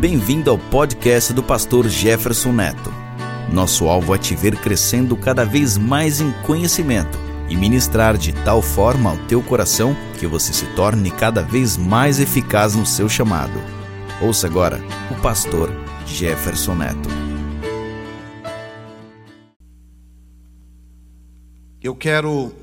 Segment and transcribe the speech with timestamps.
[0.00, 2.90] Bem-vindo ao podcast do pastor Jefferson Neto.
[3.52, 7.18] Nosso alvo é te ver crescendo cada vez mais em conhecimento
[7.50, 12.18] e ministrar de tal forma ao teu coração que você se torne cada vez mais
[12.18, 13.52] eficaz no seu chamado.
[14.22, 15.70] Ouça agora o pastor
[16.06, 17.10] Jefferson Neto.
[21.82, 22.54] Eu quero,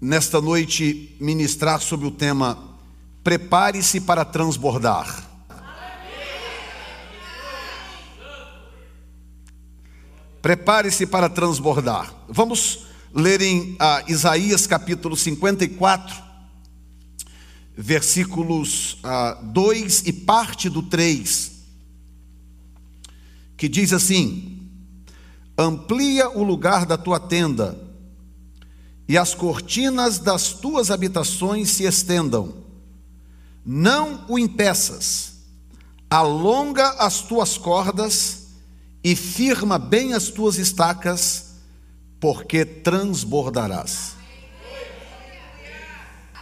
[0.00, 2.56] nesta noite, ministrar sobre o tema
[3.24, 5.27] Prepare-se para transbordar.
[10.40, 12.14] Prepare-se para transbordar.
[12.28, 16.14] Vamos ler em ah, Isaías capítulo 54,
[17.76, 21.52] versículos ah, 2 e parte do 3,
[23.56, 24.60] que diz assim:
[25.56, 27.76] Amplia o lugar da tua tenda,
[29.08, 32.54] e as cortinas das tuas habitações se estendam.
[33.66, 35.32] Não o impeças,
[36.08, 38.37] alonga as tuas cordas,
[39.10, 41.54] e firma bem as tuas estacas,
[42.20, 44.16] porque transbordarás.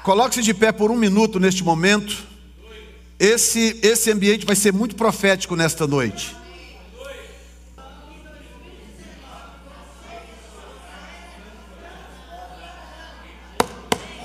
[0.02, 2.26] Coloque-se de pé por um minuto neste momento.
[3.20, 6.34] Esse, esse ambiente vai ser muito profético nesta noite.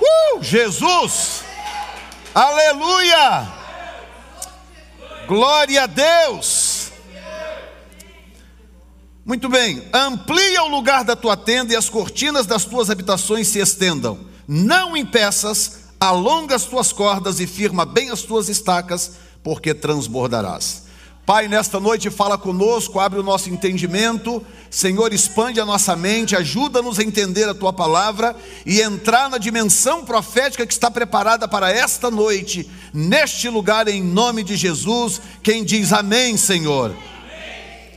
[0.00, 1.44] Uh, Jesus!
[2.34, 3.52] Aleluia!
[5.28, 6.61] Glória a Deus!
[9.24, 13.60] Muito bem, amplia o lugar da tua tenda e as cortinas das tuas habitações se
[13.60, 14.18] estendam.
[14.48, 20.82] Não impeças, alonga as tuas cordas e firma bem as tuas estacas, porque transbordarás.
[21.24, 24.44] Pai, nesta noite fala conosco, abre o nosso entendimento.
[24.68, 28.34] Senhor, expande a nossa mente, ajuda-nos a entender a tua palavra
[28.66, 34.42] e entrar na dimensão profética que está preparada para esta noite, neste lugar, em nome
[34.42, 35.22] de Jesus.
[35.44, 36.92] Quem diz amém, Senhor?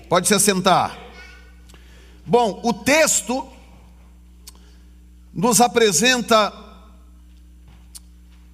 [0.07, 1.04] Pode se assentar.
[2.25, 3.47] Bom, o texto
[5.31, 6.51] nos apresenta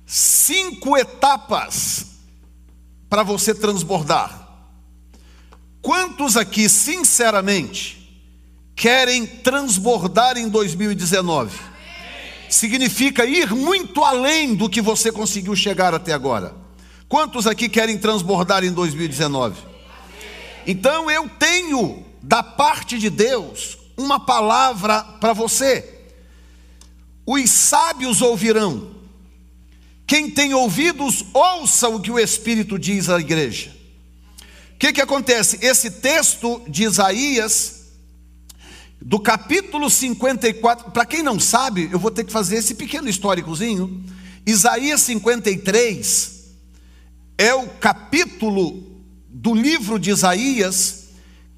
[0.05, 2.07] cinco etapas
[3.07, 4.49] para você transbordar.
[5.81, 8.25] Quantos aqui, sinceramente,
[8.75, 11.57] querem transbordar em 2019?
[12.49, 16.53] Significa ir muito além do que você conseguiu chegar até agora.
[17.07, 19.61] Quantos aqui querem transbordar em 2019?
[20.67, 25.99] Então eu tenho da parte de Deus uma palavra para você.
[27.25, 28.91] Os sábios ouvirão.
[30.05, 33.73] Quem tem ouvidos, ouça o que o Espírito diz à igreja.
[34.73, 35.59] O que, que acontece?
[35.61, 37.85] Esse texto de Isaías,
[38.99, 44.03] do capítulo 54, para quem não sabe, eu vou ter que fazer esse pequeno históricozinho.
[44.45, 46.41] Isaías 53
[47.37, 48.83] é o capítulo
[49.29, 51.00] do livro de Isaías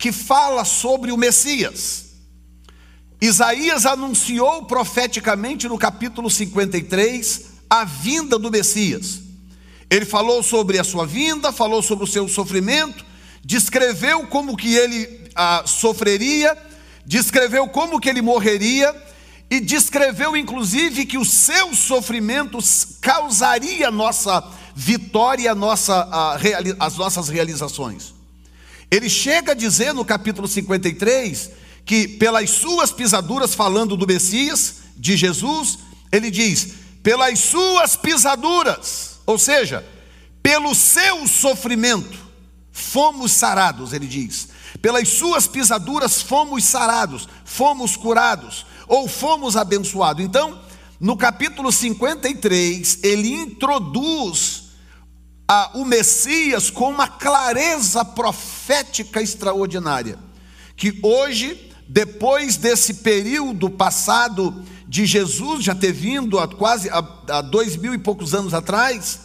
[0.04, 2.08] que fala sobre o Messias.
[3.22, 9.22] Isaías anunciou profeticamente no capítulo 53 a vinda do Messias.
[9.90, 13.06] Ele falou sobre a sua vinda, falou sobre o seu sofrimento,
[13.46, 16.54] descreveu como que ele ah, sofreria,
[17.06, 18.94] descreveu como que ele morreria
[19.50, 22.58] e descreveu inclusive que o seu sofrimento
[23.00, 24.44] causaria nossa
[24.76, 26.38] vitória, nossa, ah,
[26.82, 28.13] as nossas realizações.
[28.94, 31.50] Ele chega a dizer no capítulo 53
[31.84, 35.80] que pelas suas pisaduras, falando do Messias, de Jesus,
[36.12, 39.84] ele diz: pelas suas pisaduras, ou seja,
[40.44, 42.20] pelo seu sofrimento,
[42.72, 44.50] fomos sarados, ele diz.
[44.80, 50.24] Pelas suas pisaduras fomos sarados, fomos curados, ou fomos abençoados.
[50.24, 50.62] Então,
[51.00, 54.63] no capítulo 53, ele introduz
[55.54, 60.18] a, o Messias com uma clareza profética extraordinária.
[60.76, 67.76] Que hoje, depois desse período passado de Jesus já ter vindo há quase há, dois
[67.76, 69.20] mil e poucos anos atrás,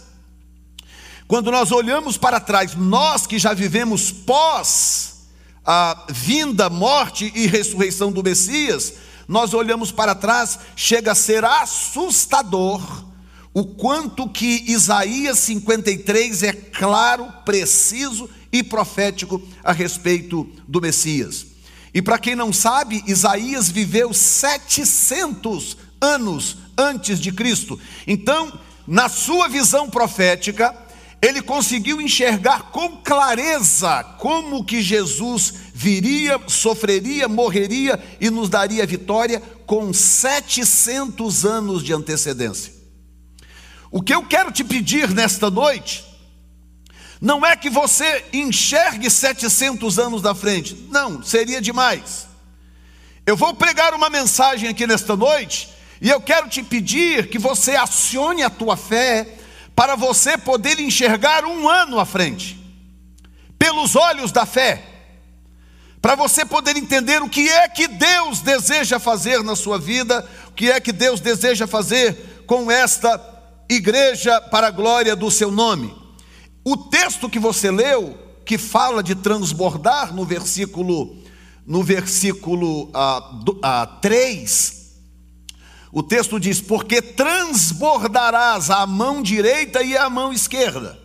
[1.26, 5.28] quando nós olhamos para trás, nós que já vivemos pós
[5.64, 8.94] a vinda, morte e ressurreição do Messias,
[9.26, 13.07] nós olhamos para trás, chega a ser assustador
[13.52, 21.46] o quanto que Isaías 53 é claro, preciso e profético a respeito do Messias.
[21.92, 27.78] E para quem não sabe, Isaías viveu 700 anos antes de Cristo.
[28.06, 30.74] Então, na sua visão profética,
[31.20, 39.42] ele conseguiu enxergar com clareza como que Jesus viria, sofreria, morreria e nos daria vitória
[39.66, 42.77] com 700 anos de antecedência.
[43.90, 46.05] O que eu quero te pedir nesta noite,
[47.20, 52.29] Não é que você enxergue 700 anos da frente, não, seria demais.
[53.26, 55.69] Eu vou pregar uma mensagem aqui nesta noite
[56.00, 59.37] e eu quero te pedir que você acione a tua fé
[59.75, 62.56] para você poder enxergar um ano à frente,
[63.58, 64.84] pelos olhos da fé,
[66.00, 70.52] para você poder entender o que é que Deus deseja fazer na sua vida, o
[70.52, 73.38] que é que Deus deseja fazer com esta
[73.69, 75.94] igreja para a glória do seu nome.
[76.65, 81.17] O texto que você leu, que fala de transbordar no versículo
[81.67, 84.79] no versículo ah, ah, 3,
[85.93, 90.99] o texto diz: Porque transbordarás a mão direita e a mão esquerda.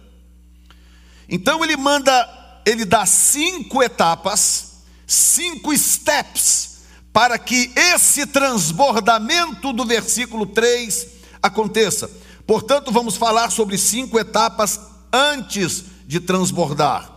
[1.27, 6.81] Então ele manda, ele dá cinco etapas, cinco steps,
[7.11, 11.07] para que esse transbordamento do versículo 3
[11.41, 12.09] aconteça.
[12.45, 14.79] Portanto, vamos falar sobre cinco etapas
[15.11, 17.09] antes de transbordar,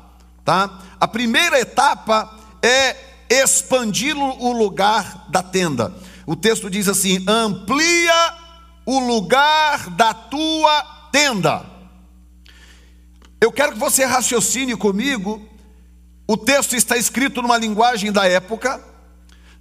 [0.45, 0.81] tá?
[1.01, 2.97] A primeira etapa é
[3.29, 5.93] expandir o lugar da tenda.
[6.27, 8.35] O texto diz assim: amplia
[8.85, 11.67] o lugar da tua tenda.
[13.41, 15.43] Eu quero que você raciocine comigo.
[16.29, 18.83] O texto está escrito numa linguagem da época.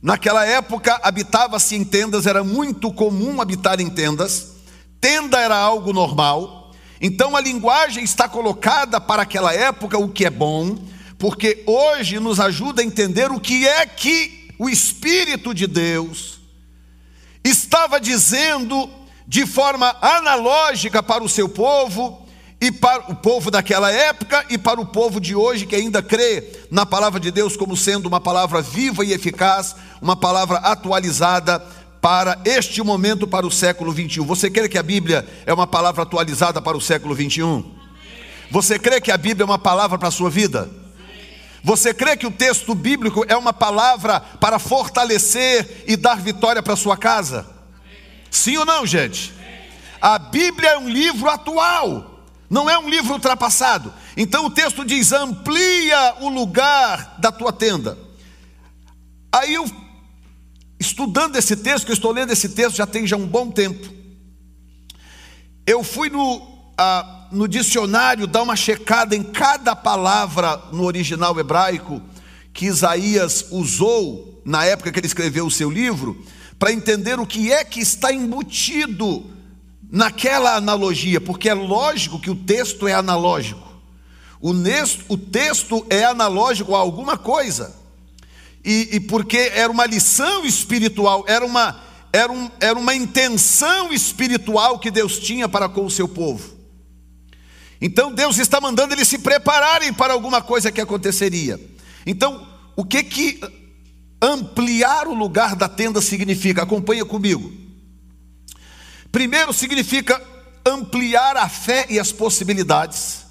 [0.01, 4.54] Naquela época habitava-se em tendas, era muito comum habitar em tendas.
[5.05, 6.71] Tenda era algo normal.
[6.99, 10.79] Então a linguagem está colocada para aquela época, o que é bom,
[11.19, 16.39] porque hoje nos ajuda a entender o que é que o Espírito de Deus
[17.43, 18.89] estava dizendo
[19.27, 22.25] de forma analógica para o seu povo
[22.59, 26.65] e para o povo daquela época e para o povo de hoje que ainda crê
[26.71, 31.63] na palavra de Deus como sendo uma palavra viva e eficaz, uma palavra atualizada
[32.05, 34.23] para este momento, para o século 21.
[34.25, 37.73] Você crê que a Bíblia é uma palavra atualizada para o século 21?
[38.51, 40.69] Você crê que a Bíblia é uma palavra para a sua vida?
[41.63, 46.75] Você crê que o texto bíblico é uma palavra para fortalecer e dar vitória para
[46.75, 47.43] sua casa?
[48.29, 49.33] Sim ou não, gente?
[49.99, 53.91] A Bíblia é um livro atual, não é um livro ultrapassado.
[54.15, 57.97] Então o texto diz: amplia o lugar da tua tenda.
[59.31, 59.65] Aí eu,
[60.85, 63.93] estudando esse texto, que eu estou lendo esse texto já tem já um bom tempo,
[65.65, 66.47] eu fui no,
[66.77, 72.01] ah, no dicionário dá uma checada em cada palavra no original hebraico
[72.53, 76.23] que Isaías usou na época que ele escreveu o seu livro,
[76.59, 79.25] para entender o que é que está embutido
[79.91, 83.65] naquela analogia, porque é lógico que o texto é analógico.
[84.39, 84.51] O,
[85.09, 87.75] o texto é analógico a alguma coisa.
[88.65, 91.79] E, e, porque era uma lição espiritual, era uma,
[92.11, 96.55] era, um, era uma intenção espiritual que Deus tinha para com o seu povo.
[97.79, 101.59] Então Deus está mandando eles se prepararem para alguma coisa que aconteceria.
[102.07, 103.39] Então, o que que
[104.19, 106.63] ampliar o lugar da tenda significa?
[106.63, 107.53] Acompanha comigo.
[109.11, 110.19] Primeiro significa
[110.65, 113.25] ampliar a fé e as possibilidades.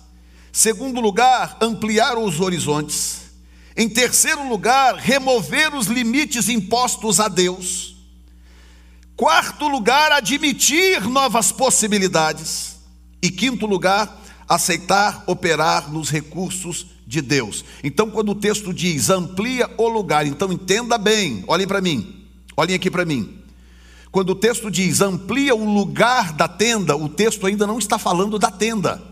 [0.53, 3.24] Segundo lugar, ampliar os horizontes.
[3.77, 7.97] Em terceiro lugar, remover os limites impostos a Deus.
[9.17, 12.77] Quarto lugar, admitir novas possibilidades.
[13.21, 17.65] E quinto lugar, aceitar operar nos recursos de Deus.
[17.83, 22.77] Então, quando o texto diz amplia o lugar, então entenda bem, olhem para mim, olhem
[22.77, 23.41] aqui para mim.
[24.11, 28.39] Quando o texto diz amplia o lugar da tenda, o texto ainda não está falando
[28.39, 29.03] da tenda.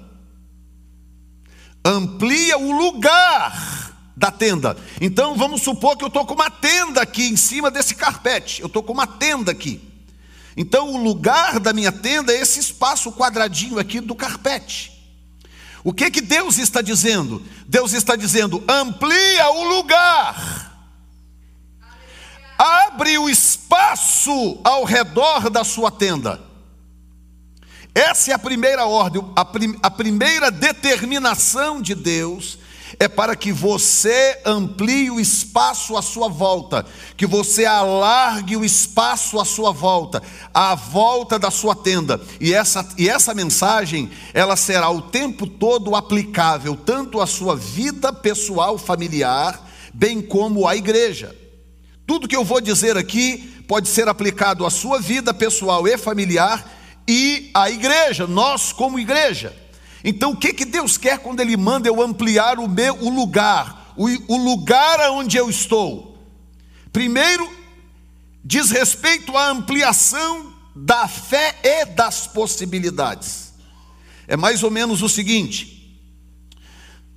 [1.85, 3.82] Amplia o lugar
[4.16, 4.76] da tenda.
[5.00, 8.61] Então vamos supor que eu estou com uma tenda aqui em cima desse carpete.
[8.61, 9.81] Eu estou com uma tenda aqui.
[10.57, 14.92] Então o lugar da minha tenda é esse espaço quadradinho aqui do carpete.
[15.85, 17.42] O que que Deus está dizendo?
[17.66, 20.71] Deus está dizendo: amplia o lugar.
[22.59, 26.40] Abre o espaço ao redor da sua tenda.
[27.95, 32.59] Essa é a primeira ordem, a, prim, a primeira determinação de Deus
[32.99, 36.85] é para que você amplie o espaço à sua volta,
[37.17, 40.23] que você alargue o espaço à sua volta,
[40.53, 42.21] à volta da sua tenda.
[42.41, 48.13] E essa, e essa mensagem, ela será o tempo todo aplicável tanto à sua vida
[48.13, 51.37] pessoal, familiar, bem como à igreja.
[52.07, 56.71] Tudo que eu vou dizer aqui pode ser aplicado à sua vida pessoal e familiar
[57.09, 59.62] e à igreja, nós como igreja.
[60.05, 63.93] Então, o que, que Deus quer quando Ele manda eu ampliar o meu o lugar,
[63.97, 66.19] o, o lugar aonde eu estou?
[66.93, 67.49] Primeiro,
[68.45, 73.53] diz respeito à ampliação da fé e das possibilidades.
[74.27, 76.01] É mais ou menos o seguinte: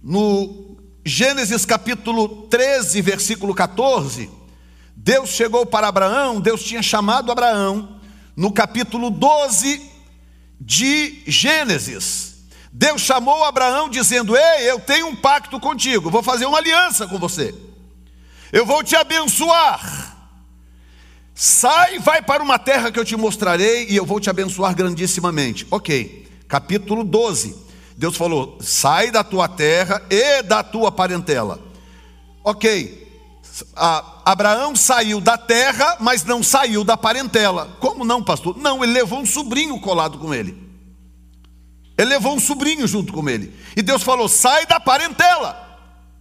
[0.02, 4.30] no Gênesis capítulo 13, versículo 14,
[4.96, 8.00] Deus chegou para Abraão, Deus tinha chamado Abraão,
[8.36, 9.82] no capítulo 12
[10.60, 12.25] de Gênesis.
[12.78, 17.18] Deus chamou Abraão dizendo: Ei, eu tenho um pacto contigo, vou fazer uma aliança com
[17.18, 17.56] você,
[18.52, 20.14] eu vou te abençoar.
[21.34, 25.66] Sai, vai para uma terra que eu te mostrarei e eu vou te abençoar grandissimamente.
[25.72, 27.56] Ok, capítulo 12.
[27.96, 31.62] Deus falou: sai da tua terra e da tua parentela.
[32.44, 33.08] Ok,
[34.26, 37.78] Abraão saiu da terra, mas não saiu da parentela.
[37.80, 38.58] Como não, pastor?
[38.58, 40.65] Não, ele levou um sobrinho colado com ele.
[41.98, 43.54] Ele levou um sobrinho junto com ele.
[43.76, 45.64] E Deus falou: sai da parentela.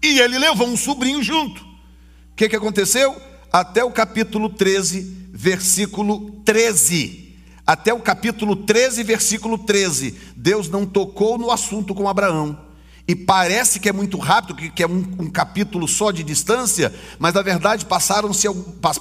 [0.02, 1.62] E ele levou um sobrinho junto.
[1.62, 3.14] O que, que aconteceu?
[3.54, 7.36] até o capítulo 13, versículo 13.
[7.64, 10.12] Até o capítulo 13, versículo 13.
[10.34, 12.58] Deus não tocou no assunto com Abraão.
[13.06, 17.32] E parece que é muito rápido, que é um, um capítulo só de distância, mas
[17.32, 18.48] na verdade passaram-se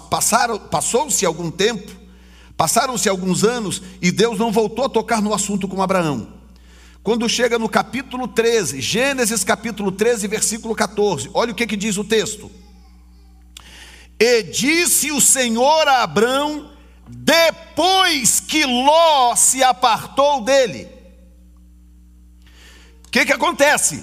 [0.07, 1.91] passaram, passou-se algum tempo,
[2.55, 6.27] passaram-se alguns anos e Deus não voltou a tocar no assunto com Abraão.
[7.03, 11.97] Quando chega no capítulo 13, Gênesis capítulo 13, versículo 14, olha o que, que diz
[11.97, 12.49] o texto.
[14.17, 16.71] E disse o Senhor a Abrão,
[17.09, 20.87] depois que Ló se apartou dele.
[23.05, 24.01] O que, que acontece?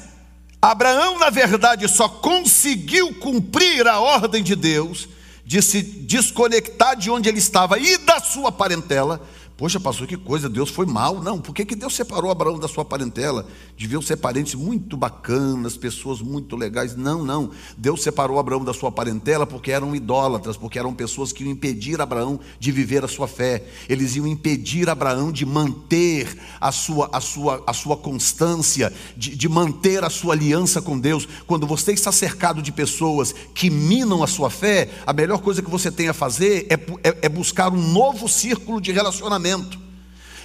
[0.61, 5.09] Abraão, na verdade, só conseguiu cumprir a ordem de Deus
[5.42, 9.26] de se desconectar de onde ele estava e da sua parentela
[9.61, 11.23] Poxa, pastor, que coisa, Deus foi mal.
[11.23, 13.47] Não, por que, que Deus separou Abraão da sua parentela?
[13.79, 16.97] Deviam ser parentes muito bacanas, pessoas muito legais.
[16.97, 17.50] Não, não.
[17.76, 22.00] Deus separou Abraão da sua parentela porque eram idólatras, porque eram pessoas que iam impedir
[22.00, 23.62] Abraão de viver a sua fé.
[23.87, 29.47] Eles iam impedir Abraão de manter a sua, a sua, a sua constância, de, de
[29.47, 31.29] manter a sua aliança com Deus.
[31.47, 35.71] Quando você está cercado de pessoas que minam a sua fé, a melhor coisa que
[35.71, 36.76] você tem a fazer é,
[37.07, 39.50] é, é buscar um novo círculo de relacionamento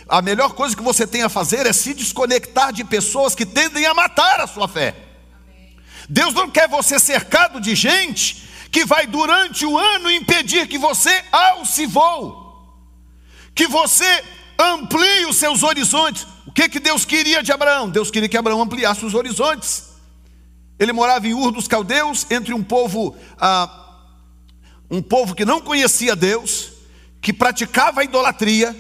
[0.08, 3.86] a melhor coisa que você tem a fazer é se desconectar de pessoas que tendem
[3.86, 4.96] a matar a sua fé.
[6.08, 11.24] Deus não quer você cercado de gente que vai durante o ano impedir que você
[11.32, 12.70] alce voo,
[13.56, 14.24] que você
[14.60, 16.28] amplie os seus horizontes.
[16.46, 17.90] O que, que Deus queria de Abraão?
[17.90, 19.96] Deus queria que Abraão ampliasse os horizontes.
[20.78, 24.04] Ele morava em Ur dos Caldeus, entre um povo, ah,
[24.92, 26.74] um povo que não conhecia Deus,
[27.22, 28.76] que praticava a idolatria,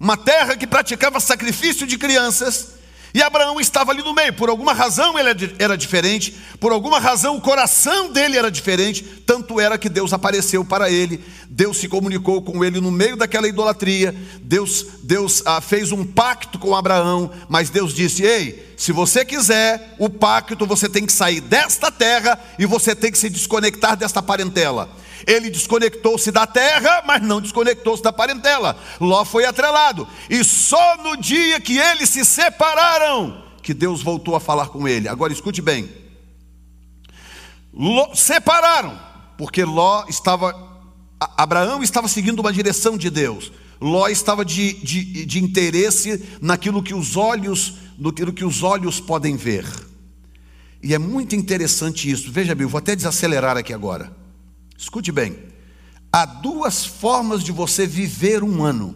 [0.00, 2.80] uma terra que praticava sacrifício de crianças,
[3.12, 4.32] e Abraão estava ali no meio.
[4.32, 5.28] Por alguma razão ele
[5.58, 9.02] era diferente, por alguma razão o coração dele era diferente.
[9.26, 13.48] Tanto era que Deus apareceu para ele, Deus se comunicou com ele no meio daquela
[13.48, 14.14] idolatria.
[14.40, 19.96] Deus, Deus ah, fez um pacto com Abraão, mas Deus disse: Ei, se você quiser
[19.98, 24.22] o pacto, você tem que sair desta terra e você tem que se desconectar desta
[24.22, 24.88] parentela.
[25.26, 28.78] Ele desconectou-se da terra, mas não desconectou-se da parentela.
[29.00, 30.06] Ló foi atrelado.
[30.28, 35.08] E só no dia que eles se separaram, que Deus voltou a falar com ele.
[35.08, 35.88] Agora escute bem.
[37.72, 38.98] Ló, separaram,
[39.36, 40.68] porque Ló estava.
[41.36, 43.52] Abraão estava seguindo uma direção de Deus.
[43.80, 49.36] Ló estava de, de, de interesse naquilo que os olhos, naquilo que os olhos podem
[49.36, 49.66] ver.
[50.82, 52.30] E é muito interessante isso.
[52.30, 54.19] Veja bem, eu vou até desacelerar aqui agora.
[54.80, 55.36] Escute bem:
[56.10, 58.94] há duas formas de você viver um ano.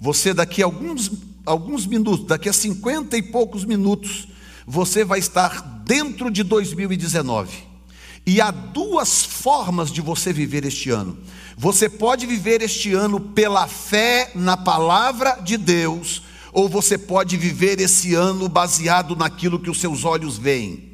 [0.00, 1.10] Você, daqui a alguns,
[1.44, 4.28] alguns minutos, daqui a cinquenta e poucos minutos,
[4.64, 7.70] você vai estar dentro de 2019.
[8.24, 11.18] E há duas formas de você viver este ano.
[11.58, 17.80] Você pode viver este ano pela fé na palavra de Deus, ou você pode viver
[17.80, 20.89] esse ano baseado naquilo que os seus olhos veem.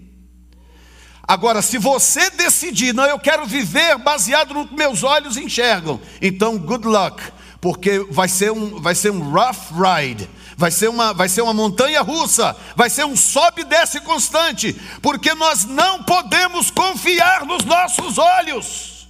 [1.29, 6.57] Agora, se você decidir, não, eu quero viver baseado no que meus olhos enxergam, então
[6.57, 7.21] good luck,
[7.61, 11.53] porque vai ser um, vai ser um rough ride, vai ser, uma, vai ser uma
[11.53, 17.65] montanha russa, vai ser um sobe e desce constante, porque nós não podemos confiar nos
[17.65, 19.09] nossos olhos.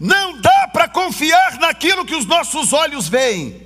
[0.00, 3.65] Não dá para confiar naquilo que os nossos olhos veem.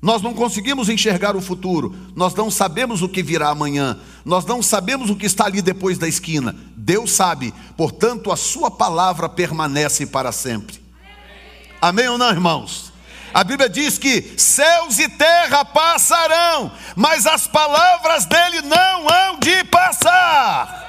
[0.00, 4.62] Nós não conseguimos enxergar o futuro, nós não sabemos o que virá amanhã, nós não
[4.62, 6.54] sabemos o que está ali depois da esquina.
[6.76, 10.80] Deus sabe, portanto, a Sua palavra permanece para sempre.
[11.80, 12.92] Amém ou não, irmãos?
[13.34, 19.64] A Bíblia diz que céus e terra passarão, mas as palavras dele não hão de
[19.64, 20.86] passar.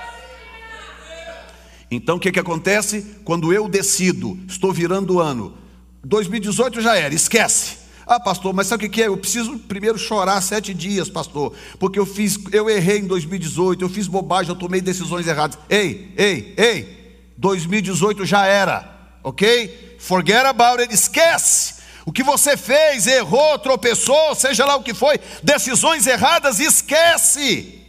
[1.89, 3.17] Então o que, que acontece?
[3.25, 5.57] Quando eu decido, estou virando o ano,
[6.03, 9.07] 2018 já era, esquece Ah, pastor, mas sabe o que é?
[9.07, 13.87] Eu preciso primeiro chorar sete dias, pastor, porque eu fiz, eu errei em 2018, eu
[13.87, 15.59] fiz bobagem, eu tomei decisões erradas.
[15.69, 19.97] Ei, ei, ei, 2018 já era, ok?
[19.99, 21.75] Forget about it, esquece.
[22.03, 27.79] O que você fez, errou, tropeçou, seja lá o que foi, decisões erradas, esquece.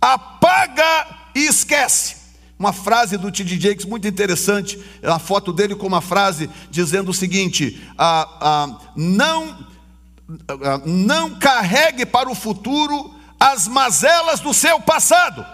[0.00, 2.21] Apaga e esquece.
[2.62, 3.58] Uma frase do T.D.
[3.58, 9.66] Jakes muito interessante, a foto dele com uma frase dizendo o seguinte: ah, ah, não,
[10.46, 15.44] ah, não carregue para o futuro as mazelas do seu passado.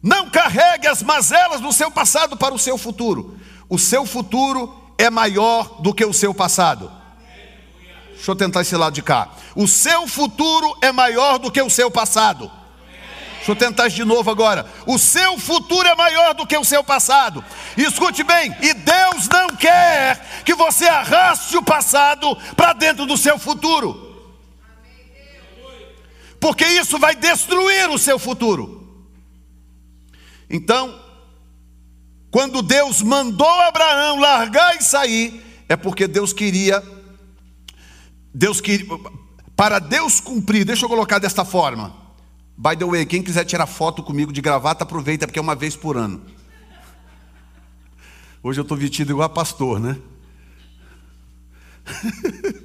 [0.00, 3.36] Não carregue as mazelas do seu passado para o seu futuro.
[3.68, 6.88] O seu futuro é maior do que o seu passado.
[8.14, 9.28] Deixa eu tentar esse lado de cá.
[9.56, 12.48] O seu futuro é maior do que o seu passado.
[13.46, 14.66] Deixa eu tentar de novo agora.
[14.84, 17.44] O seu futuro é maior do que o seu passado.
[17.76, 23.38] escute bem, e Deus não quer que você arraste o passado para dentro do seu
[23.38, 24.02] futuro.
[26.40, 29.06] Porque isso vai destruir o seu futuro.
[30.50, 31.00] Então,
[32.32, 36.82] quando Deus mandou Abraão largar e sair, é porque Deus queria
[38.34, 38.88] Deus queria
[39.54, 42.05] para Deus cumprir, deixa eu colocar desta forma.
[42.56, 45.76] By the way, quem quiser tirar foto comigo de gravata, aproveita, porque é uma vez
[45.76, 46.22] por ano.
[48.42, 49.98] Hoje eu estou vestido igual a pastor, né?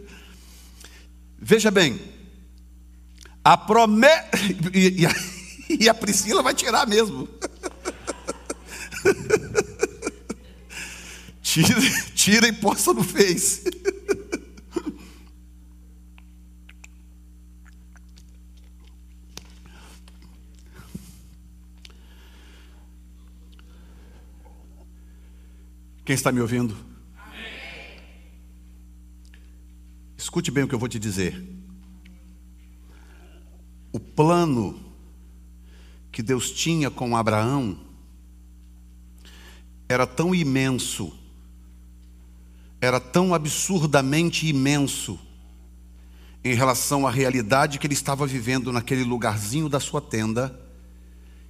[1.37, 1.99] Veja bem,
[3.43, 4.29] a promessa.
[4.73, 5.05] E,
[5.83, 7.27] e, a Priscila vai tirar mesmo.
[11.41, 11.81] tira,
[12.13, 13.63] tira e posta no Face.
[26.11, 26.75] Quem está me ouvindo?
[30.17, 31.41] Escute bem o que eu vou te dizer.
[33.93, 34.77] O plano
[36.11, 37.79] que Deus tinha com Abraão
[39.87, 41.17] era tão imenso,
[42.81, 45.17] era tão absurdamente imenso
[46.43, 50.59] em relação à realidade que ele estava vivendo naquele lugarzinho da sua tenda,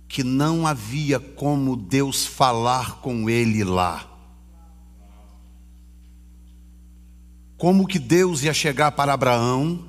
[0.08, 4.11] que não havia como Deus falar com ele lá.
[7.62, 9.88] Como que Deus ia chegar para Abraão,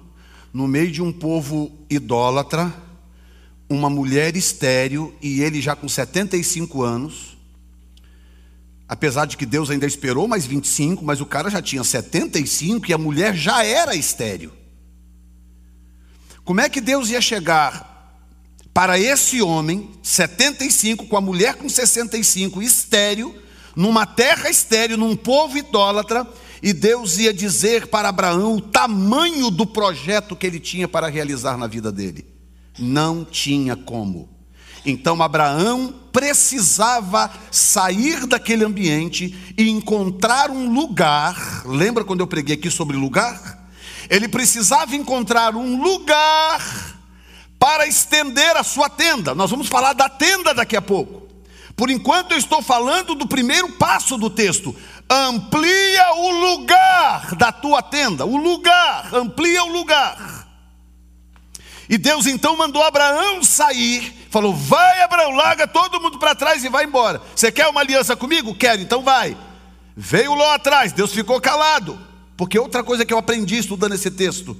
[0.52, 2.70] no meio de um povo idólatra,
[3.66, 7.34] uma mulher estéril, e ele já com 75 anos,
[8.86, 12.92] apesar de que Deus ainda esperou mais 25, mas o cara já tinha 75 e
[12.92, 14.52] a mulher já era estéril.
[16.44, 18.20] Como é que Deus ia chegar
[18.74, 23.34] para esse homem, 75, com a mulher com 65, estéril,
[23.74, 26.28] numa terra estéril, num povo idólatra,
[26.62, 31.56] e Deus ia dizer para Abraão o tamanho do projeto que ele tinha para realizar
[31.56, 32.24] na vida dele.
[32.78, 34.28] Não tinha como.
[34.86, 41.66] Então Abraão precisava sair daquele ambiente e encontrar um lugar.
[41.66, 43.68] Lembra quando eu preguei aqui sobre lugar?
[44.08, 47.00] Ele precisava encontrar um lugar
[47.58, 49.34] para estender a sua tenda.
[49.34, 51.22] Nós vamos falar da tenda daqui a pouco.
[51.76, 54.74] Por enquanto eu estou falando do primeiro passo do texto
[55.10, 60.48] amplia o lugar da tua tenda, o lugar, amplia o lugar.
[61.88, 66.68] E Deus então mandou Abraão sair, falou: Vai, Abraão, larga todo mundo para trás e
[66.68, 67.20] vai embora.
[67.36, 68.54] Você quer uma aliança comigo?
[68.54, 69.36] Quero, então vai.
[69.94, 72.00] Veio Ló atrás, Deus ficou calado,
[72.36, 74.56] porque outra coisa que eu aprendi estudando esse texto: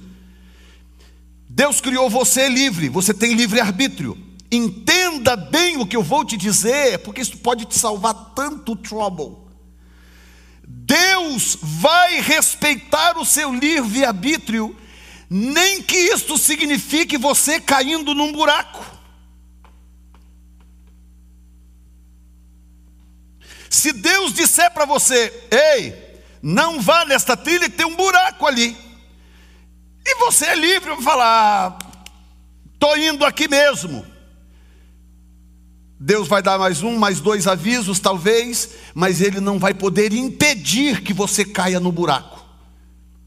[1.49, 4.17] Deus criou você livre, você tem livre arbítrio.
[4.51, 9.42] Entenda bem o que eu vou te dizer, porque isso pode te salvar tanto trouble.
[10.75, 14.75] Deus vai respeitar o seu livre-arbítrio,
[15.29, 18.83] nem que isto signifique você caindo num buraco.
[23.69, 28.75] Se Deus disser para você, ei, não vá nesta trilha que tem um buraco ali,
[30.03, 31.77] e você é livre para falar,
[32.73, 34.12] estou indo aqui mesmo.
[36.05, 41.01] Deus vai dar mais um, mais dois avisos, talvez, mas Ele não vai poder impedir
[41.01, 42.42] que você caia no buraco.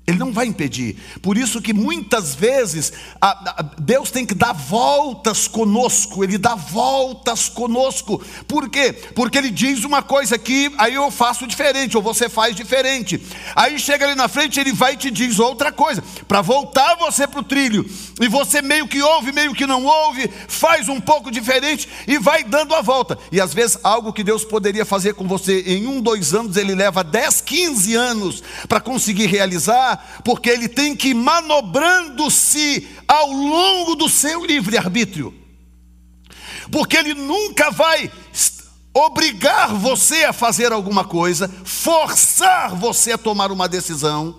[0.07, 0.97] Ele não vai impedir.
[1.21, 6.23] Por isso que muitas vezes a, a, Deus tem que dar voltas conosco.
[6.23, 8.23] Ele dá voltas conosco.
[8.47, 8.93] Por quê?
[8.93, 13.21] Porque ele diz uma coisa aqui, aí eu faço diferente, ou você faz diferente.
[13.57, 16.05] Aí chega ali na frente, ele vai e te diz outra coisa.
[16.29, 17.85] Para voltar você para o trilho.
[18.21, 22.45] E você meio que ouve, meio que não ouve, faz um pouco diferente e vai
[22.45, 23.19] dando a volta.
[23.33, 26.77] E às vezes algo que Deus poderia fazer com você em um, dois anos, ele
[26.77, 33.95] leva 10, 15 anos para conseguir realizar porque ele tem que ir manobrando-se ao longo
[33.95, 35.35] do seu livre-arbítrio.
[36.71, 38.11] Porque ele nunca vai
[38.93, 44.35] obrigar você a fazer alguma coisa, forçar você a tomar uma decisão,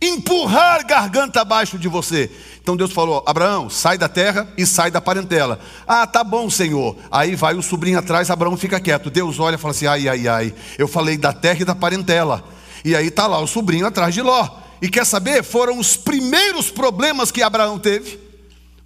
[0.00, 2.30] empurrar garganta abaixo de você.
[2.60, 5.58] Então Deus falou: Abraão, sai da terra e sai da parentela.
[5.86, 6.96] Ah, tá bom, Senhor.
[7.10, 9.10] Aí vai o sobrinho atrás, Abraão fica quieto.
[9.10, 12.55] Deus olha e fala assim: ai, ai, ai, eu falei da terra e da parentela.
[12.86, 14.48] E aí está lá o sobrinho atrás de Ló.
[14.80, 15.42] E quer saber?
[15.42, 18.16] Foram os primeiros problemas que Abraão teve.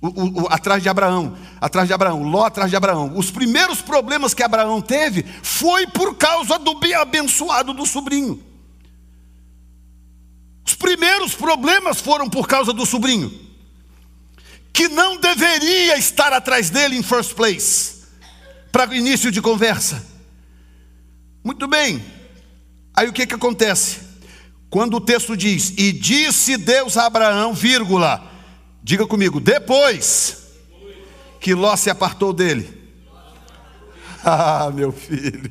[0.00, 3.12] O, o, o, atrás de Abraão, atrás de Abraão, Ló atrás de Abraão.
[3.14, 8.42] Os primeiros problemas que Abraão teve foi por causa do bem abençoado do sobrinho.
[10.64, 13.30] Os primeiros problemas foram por causa do sobrinho,
[14.72, 17.96] que não deveria estar atrás dele em first place,
[18.72, 20.02] para início de conversa.
[21.44, 22.02] Muito bem,
[23.00, 23.98] Aí o que, que acontece?
[24.68, 28.22] Quando o texto diz, e disse Deus a Abraão, vírgula,
[28.82, 30.36] diga comigo, depois
[31.40, 32.78] que Ló se apartou dele.
[34.22, 35.50] Ah, meu filho,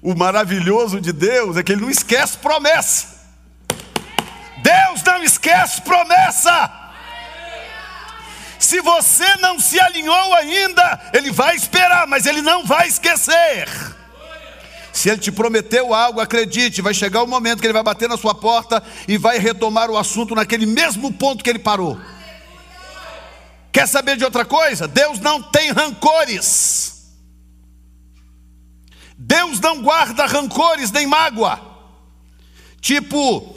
[0.00, 3.20] o maravilhoso de Deus é que ele não esquece promessa.
[4.62, 6.72] Deus não esquece promessa.
[8.58, 13.68] Se você não se alinhou ainda, ele vai esperar, mas ele não vai esquecer.
[14.96, 18.16] Se ele te prometeu algo, acredite, vai chegar o momento que ele vai bater na
[18.16, 22.00] sua porta e vai retomar o assunto naquele mesmo ponto que ele parou.
[23.70, 24.88] Quer saber de outra coisa?
[24.88, 27.12] Deus não tem rancores.
[29.18, 31.60] Deus não guarda rancores nem mágoa.
[32.80, 33.54] Tipo,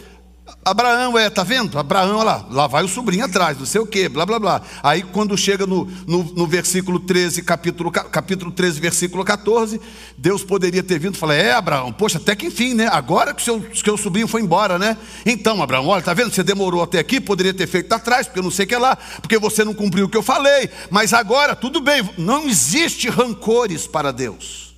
[0.63, 1.79] Abraão é, tá vendo?
[1.79, 4.61] Abraão, olha lá, lá vai o sobrinho atrás, não sei o que, blá blá blá.
[4.83, 9.79] Aí quando chega no, no, no, versículo 13, capítulo, capítulo 13, versículo 14,
[10.17, 12.89] Deus poderia ter vindo e falar: É, Abraão, poxa, até que enfim, né?
[12.91, 14.97] Agora que o seu, seu sobrinho foi embora, né?
[15.25, 16.33] Então, Abraão, olha, tá vendo?
[16.33, 18.97] Você demorou até aqui, poderia ter feito atrás, porque eu não sei o que lá,
[19.21, 23.87] porque você não cumpriu o que eu falei, mas agora, tudo bem, não existe rancores
[23.87, 24.75] para Deus.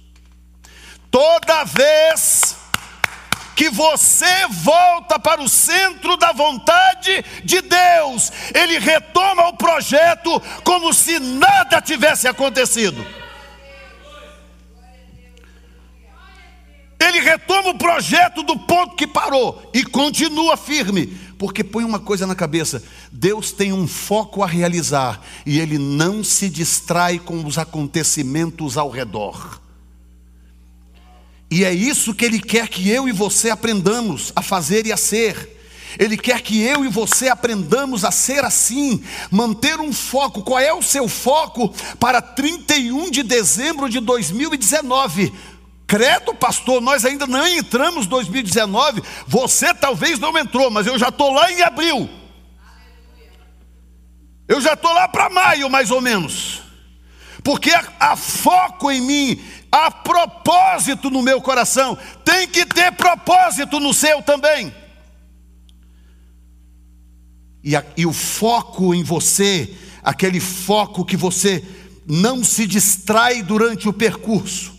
[1.10, 2.61] Toda vez
[3.56, 8.32] que você volta para o centro da vontade de Deus.
[8.54, 13.06] Ele retoma o projeto como se nada tivesse acontecido.
[17.00, 22.28] Ele retoma o projeto do ponto que parou e continua firme, porque põe uma coisa
[22.28, 27.58] na cabeça: Deus tem um foco a realizar e ele não se distrai com os
[27.58, 29.61] acontecimentos ao redor.
[31.52, 34.98] E é isso que Ele quer que eu e você aprendamos a fazer e a
[34.98, 35.60] ser.
[36.00, 40.44] Ele quer que eu e você aprendamos a ser assim, manter um foco.
[40.44, 41.68] Qual é o seu foco
[42.00, 45.34] para 31 de dezembro de 2019?
[45.86, 49.04] Credo, pastor, nós ainda não entramos 2019.
[49.28, 52.10] Você talvez não entrou, mas eu já estou lá em abril.
[54.48, 56.61] Eu já estou lá para maio, mais ou menos.
[57.44, 63.94] Porque há foco em mim Há propósito no meu coração, tem que ter propósito no
[63.94, 64.74] seu também.
[67.64, 69.74] E, a, e o foco em você,
[70.04, 71.64] aquele foco que você
[72.06, 74.78] não se distrai durante o percurso,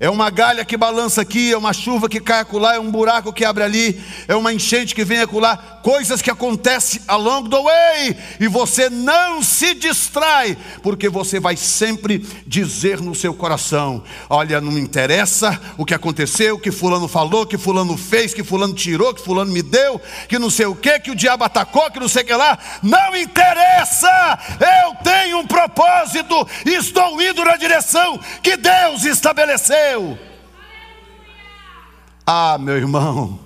[0.00, 3.32] é uma galha que balança aqui, é uma chuva que cai acolá, é um buraco
[3.32, 8.16] que abre ali, é uma enchente que vem acolá, coisas que acontecem along the way,
[8.38, 14.70] e você não se distrai, porque você vai sempre dizer no seu coração: olha, não
[14.70, 19.24] me interessa o que aconteceu, que fulano falou, que fulano fez, que fulano tirou, que
[19.24, 22.22] fulano me deu, que não sei o que, que o diabo atacou, que não sei
[22.22, 29.04] o que lá, não interessa, eu tenho um propósito, estou indo na direção que Deus
[29.04, 29.87] estabeleceu.
[32.26, 33.40] Ah, meu irmão,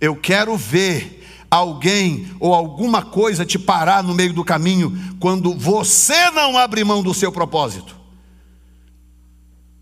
[0.00, 6.30] eu quero ver alguém ou alguma coisa te parar no meio do caminho quando você
[6.30, 7.96] não abre mão do seu propósito.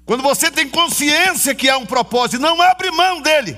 [0.05, 3.57] Quando você tem consciência que há um propósito, não abre mão dele.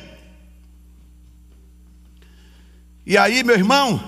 [3.04, 4.02] E aí, meu irmão,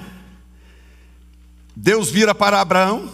[1.74, 3.10] Deus vira para Abraão.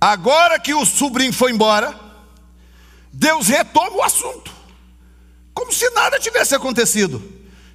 [0.00, 2.05] Agora que o sobrinho foi embora,
[3.18, 4.52] Deus retoma o assunto,
[5.54, 7.22] como se nada tivesse acontecido.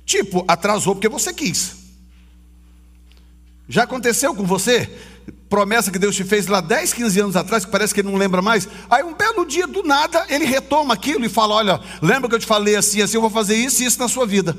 [0.05, 1.77] Tipo, atrasou porque você quis.
[3.67, 4.87] Já aconteceu com você?
[5.49, 8.17] Promessa que Deus te fez lá 10, 15 anos atrás, que parece que ele não
[8.17, 8.69] lembra mais.
[8.87, 12.39] Aí um belo dia, do nada, ele retoma aquilo e fala: Olha, lembra que eu
[12.39, 14.55] te falei assim, assim, eu vou fazer isso e isso na sua vida.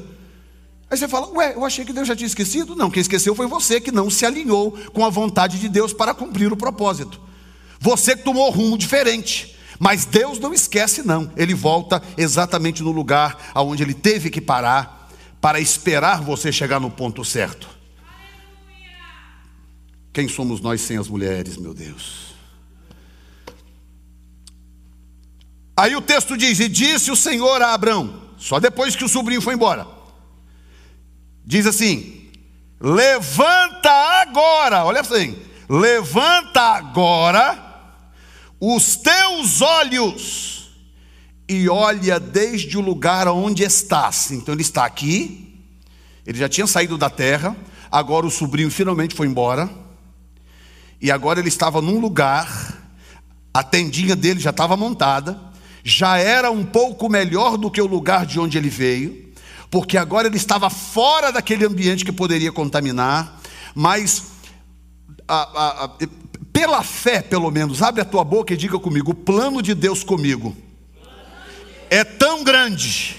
[0.90, 2.74] Aí você fala, ué, eu achei que Deus já tinha esquecido.
[2.74, 6.12] Não, quem esqueceu foi você que não se alinhou com a vontade de Deus para
[6.12, 7.20] cumprir o propósito.
[7.78, 9.56] Você que tomou rumo diferente.
[9.82, 11.32] Mas Deus não esquece, não.
[11.36, 16.88] Ele volta exatamente no lugar aonde ele teve que parar para esperar você chegar no
[16.88, 17.68] ponto certo.
[20.12, 22.32] Quem somos nós sem as mulheres, meu Deus?
[25.76, 29.42] Aí o texto diz: E disse o Senhor a Abrão, só depois que o sobrinho
[29.42, 29.84] foi embora.
[31.44, 32.30] Diz assim:
[32.80, 33.90] levanta
[34.20, 35.36] agora, olha assim,
[35.68, 37.71] levanta agora
[38.64, 40.70] os teus olhos
[41.48, 44.30] e olha desde o lugar onde estás.
[44.30, 45.60] Então ele está aqui,
[46.24, 47.56] ele já tinha saído da terra,
[47.90, 49.68] agora o sobrinho finalmente foi embora,
[51.00, 52.78] e agora ele estava num lugar,
[53.52, 55.40] a tendinha dele já estava montada,
[55.82, 59.32] já era um pouco melhor do que o lugar de onde ele veio
[59.72, 63.40] porque agora ele estava fora daquele ambiente que poderia contaminar,
[63.74, 64.24] mas
[65.26, 65.90] a, a, a,
[66.62, 70.04] pela fé, pelo menos, abre a tua boca e diga comigo: o plano de Deus
[70.04, 70.56] comigo
[71.90, 73.16] é tão grande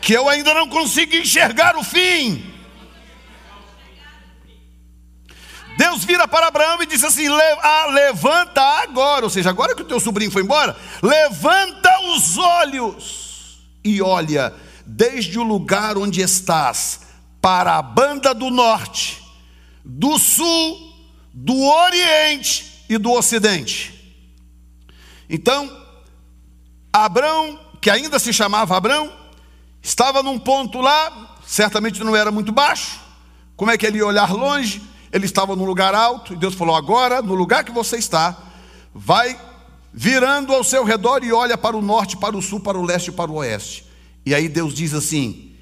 [0.00, 2.54] que eu ainda não consigo enxergar o fim.
[5.76, 7.26] Deus vira para Abraão e diz assim:
[7.60, 13.58] ah, levanta agora, ou seja, agora que o teu sobrinho foi embora, levanta os olhos
[13.82, 14.54] e olha
[14.86, 17.00] desde o lugar onde estás,
[17.42, 19.20] para a banda do norte,
[19.84, 20.92] do sul,
[21.34, 23.94] do oriente e do ocidente.
[25.28, 25.70] Então,
[26.92, 29.12] Abrão, que ainda se chamava Abrão,
[29.82, 33.00] estava num ponto lá, certamente não era muito baixo.
[33.56, 34.82] Como é que ele ia olhar longe?
[35.12, 38.36] Ele estava num lugar alto, e Deus falou: agora, no lugar que você está,
[38.94, 39.38] vai
[39.92, 43.08] virando ao seu redor e olha para o norte, para o sul, para o leste
[43.08, 43.84] e para o oeste.
[44.24, 45.52] E aí Deus diz assim: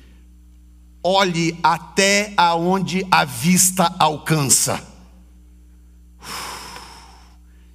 [1.02, 4.95] olhe até aonde a vista alcança.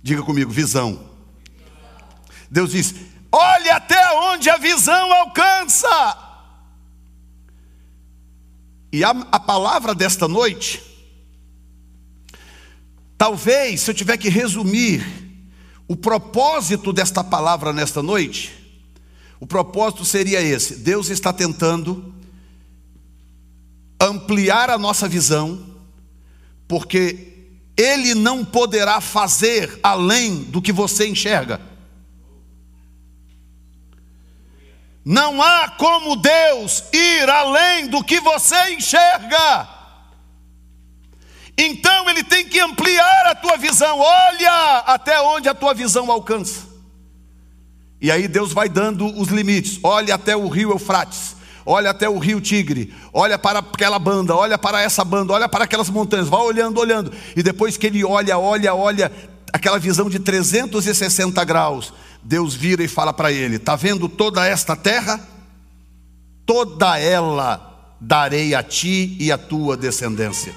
[0.04, 1.00] Diga comigo, visão.
[2.50, 2.96] Deus diz:
[3.32, 6.18] olhe até onde a visão alcança.
[8.92, 10.84] E a, a palavra desta noite,
[13.18, 15.06] talvez, se eu tiver que resumir
[15.88, 18.54] o propósito desta palavra nesta noite,
[19.40, 22.14] o propósito seria esse: Deus está tentando
[24.00, 25.64] ampliar a nossa visão,
[26.68, 27.31] porque
[27.78, 31.60] Ele não poderá fazer além do que você enxerga.
[35.04, 39.68] Não há como Deus ir além do que você enxerga.
[41.58, 44.00] Então Ele tem que ampliar a tua visão.
[44.00, 46.70] Olha até onde a tua visão alcança.
[48.00, 49.80] E aí Deus vai dando os limites.
[49.84, 54.58] Olha até o rio Eufrates, olha até o rio Tigre, olha para aquela banda, olha
[54.58, 57.12] para essa banda, olha para aquelas montanhas, vai olhando, olhando.
[57.36, 59.12] E depois que ele olha, olha, olha,
[59.52, 61.94] aquela visão de 360 graus,
[62.24, 65.20] Deus vira e fala para ele: Está vendo toda esta terra?
[66.46, 70.54] Toda ela darei a ti e a tua descendência.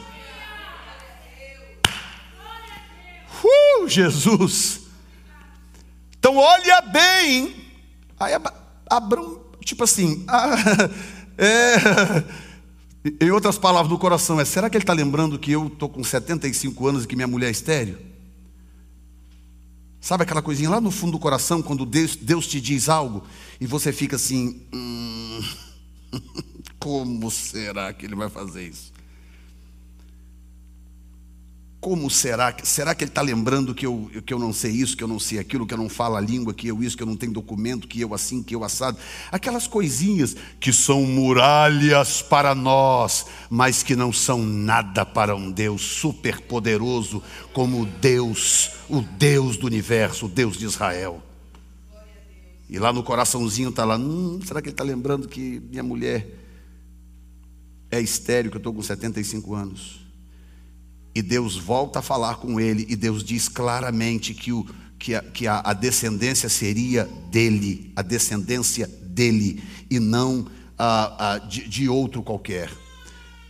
[3.45, 4.81] Uh, Jesus!
[6.19, 7.55] Então olha bem.
[8.19, 8.33] Aí
[8.89, 10.57] Abraão, tipo assim, ah,
[11.37, 12.25] é,
[13.21, 16.03] em outras palavras do coração, é: será que ele está lembrando que eu estou com
[16.03, 17.99] 75 anos e que minha mulher é estéreo?
[20.01, 23.25] Sabe aquela coisinha lá no fundo do coração, quando Deus, Deus te diz algo
[23.61, 25.43] e você fica assim: hum,
[26.79, 28.94] como será que ele vai fazer isso?
[31.85, 32.57] Como será?
[32.63, 35.19] Será que ele está lembrando que eu, que eu não sei isso, que eu não
[35.19, 37.31] sei aquilo, que eu não falo a língua, que eu isso, que eu não tenho
[37.31, 38.97] documento, que eu assim, que eu assado?
[39.31, 45.83] Aquelas coisinhas que são muralhas para nós, mas que não são nada para um Deus
[45.83, 51.23] superpoderoso como Deus, o Deus do universo, o Deus de Israel.
[52.67, 56.27] E lá no coraçãozinho está lá, hum, será que ele está lembrando que minha mulher
[57.91, 60.04] é estéreo, que eu estou com 75 anos?
[61.15, 64.67] E Deus volta a falar com ele, e Deus diz claramente que, o,
[64.99, 70.47] que, a, que a, a descendência seria dele, a descendência dele, e não
[70.77, 72.69] a, a, de, de outro qualquer.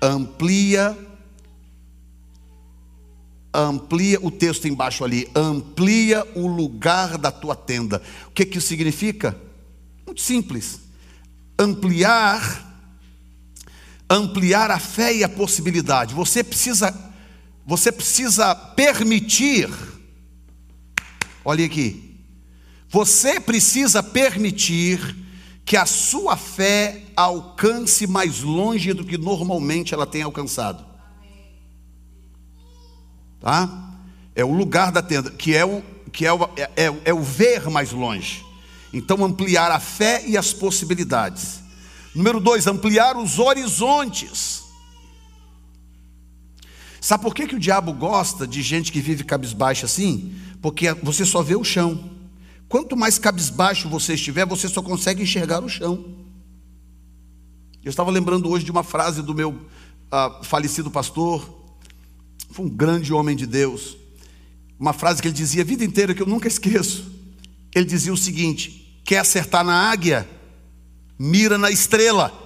[0.03, 0.96] Amplia,
[3.53, 8.03] amplia o texto embaixo ali, amplia o lugar da tua tenda.
[8.29, 9.35] O que, que isso significa?
[10.05, 10.81] Muito simples.
[11.59, 12.74] Ampliar
[14.09, 16.14] ampliar a fé e a possibilidade.
[16.14, 16.92] Você precisa,
[17.66, 19.70] você precisa permitir.
[21.44, 22.20] Olha aqui.
[22.88, 25.16] Você precisa permitir
[25.64, 30.85] que a sua fé alcance mais longe do que normalmente ela tem alcançado.
[33.40, 33.92] Tá?
[34.35, 37.22] É o lugar da tenda, que é o, que é o, é, é, é o
[37.22, 38.44] ver mais longe.
[38.92, 41.61] Então, ampliar a fé e as possibilidades.
[42.14, 44.63] Número dois, ampliar os horizontes.
[47.05, 50.35] Sabe por que, que o diabo gosta de gente que vive cabisbaixo assim?
[50.62, 52.03] Porque você só vê o chão.
[52.67, 56.03] Quanto mais cabisbaixo você estiver, você só consegue enxergar o chão.
[57.85, 61.47] Eu estava lembrando hoje de uma frase do meu uh, falecido pastor,
[62.49, 63.99] foi um grande homem de Deus.
[64.81, 67.05] Uma frase que ele dizia a vida inteira que eu nunca esqueço.
[67.75, 70.27] Ele dizia o seguinte: quer acertar na águia?
[71.19, 72.43] Mira na estrela.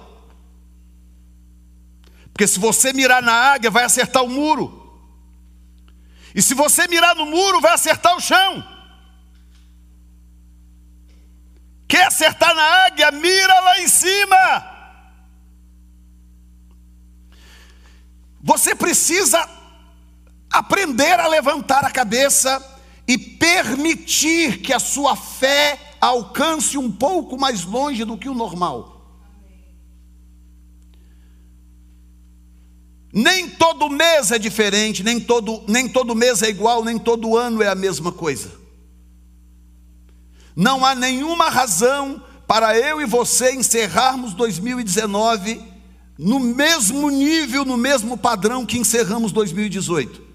[2.39, 4.97] Porque se você mirar na águia, vai acertar o muro.
[6.33, 8.65] E se você mirar no muro, vai acertar o chão.
[11.85, 13.11] Quer acertar na águia?
[13.11, 14.37] Mira lá em cima.
[18.41, 19.45] Você precisa
[20.49, 22.65] aprender a levantar a cabeça
[23.05, 28.98] e permitir que a sua fé alcance um pouco mais longe do que o normal.
[33.11, 37.63] Nem todo mês é diferente, nem todo, nem todo mês é igual, nem todo ano
[37.63, 38.51] é a mesma coisa.
[40.55, 45.61] Não há nenhuma razão para eu e você encerrarmos 2019
[46.17, 50.29] no mesmo nível, no mesmo padrão que encerramos 2018.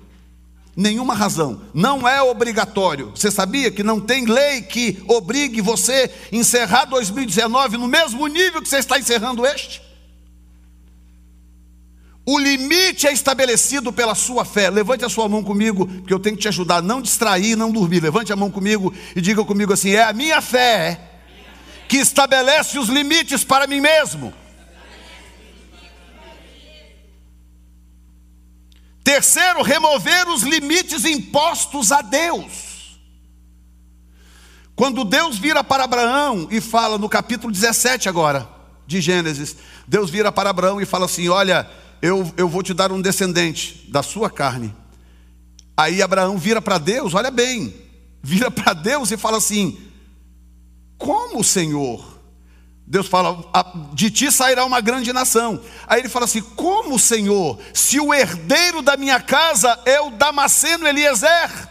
[0.77, 3.13] Nenhuma razão, não é obrigatório.
[3.15, 8.61] Você sabia que não tem lei que obrigue você a encerrar 2019 no mesmo nível
[8.61, 9.81] que você está encerrando este?
[12.27, 14.71] O limite é estabelecido pela sua fé.
[14.71, 18.03] Levante a sua mão comigo, porque eu tenho que te ajudar não distrair, não dormir.
[18.03, 21.01] Levante a mão comigo e diga comigo assim: é a minha fé
[21.87, 24.33] que estabelece os limites para mim mesmo.
[29.03, 32.99] Terceiro, remover os limites impostos a Deus.
[34.75, 38.49] Quando Deus vira para Abraão e fala no capítulo 17 agora
[38.87, 39.57] de Gênesis,
[39.87, 41.71] Deus vira para Abraão e fala assim: Olha,
[42.05, 44.77] eu, eu vou te dar um descendente da sua carne.
[45.75, 47.75] Aí Abraão vira para Deus, olha bem,
[48.23, 49.81] vira para Deus e fala assim:
[50.99, 52.21] Como, Senhor?
[52.87, 53.43] Deus fala:
[53.95, 55.59] De ti sairá uma grande nação.
[55.87, 60.87] Aí ele fala assim: Como, Senhor, se o herdeiro da minha casa é o Damasceno
[60.87, 61.71] Eliezer?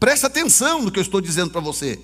[0.00, 2.02] Presta atenção no que eu estou dizendo para você.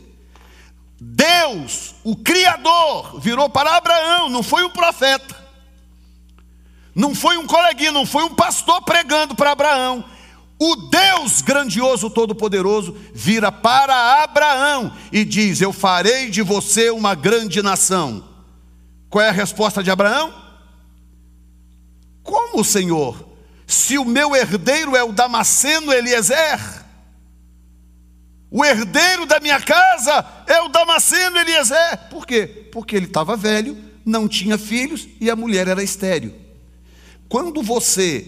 [1.00, 5.39] Deus, o Criador, virou para Abraão, não foi um profeta,
[6.94, 10.05] não foi um coleguinha, não foi um pastor pregando para Abraão.
[10.59, 17.62] O Deus grandioso, todo-poderoso, vira para Abraão e diz: Eu farei de você uma grande
[17.62, 18.29] nação.
[19.09, 20.35] Qual é a resposta de Abraão?
[22.22, 23.29] Como, Senhor?
[23.66, 26.61] Se o meu herdeiro é o Damasceno Eliezer,
[28.50, 31.98] o herdeiro da minha casa é o Damasceno Eliezer.
[32.11, 32.68] Por quê?
[32.72, 36.39] Porque ele estava velho, não tinha filhos e a mulher era estéril.
[37.30, 38.26] Quando você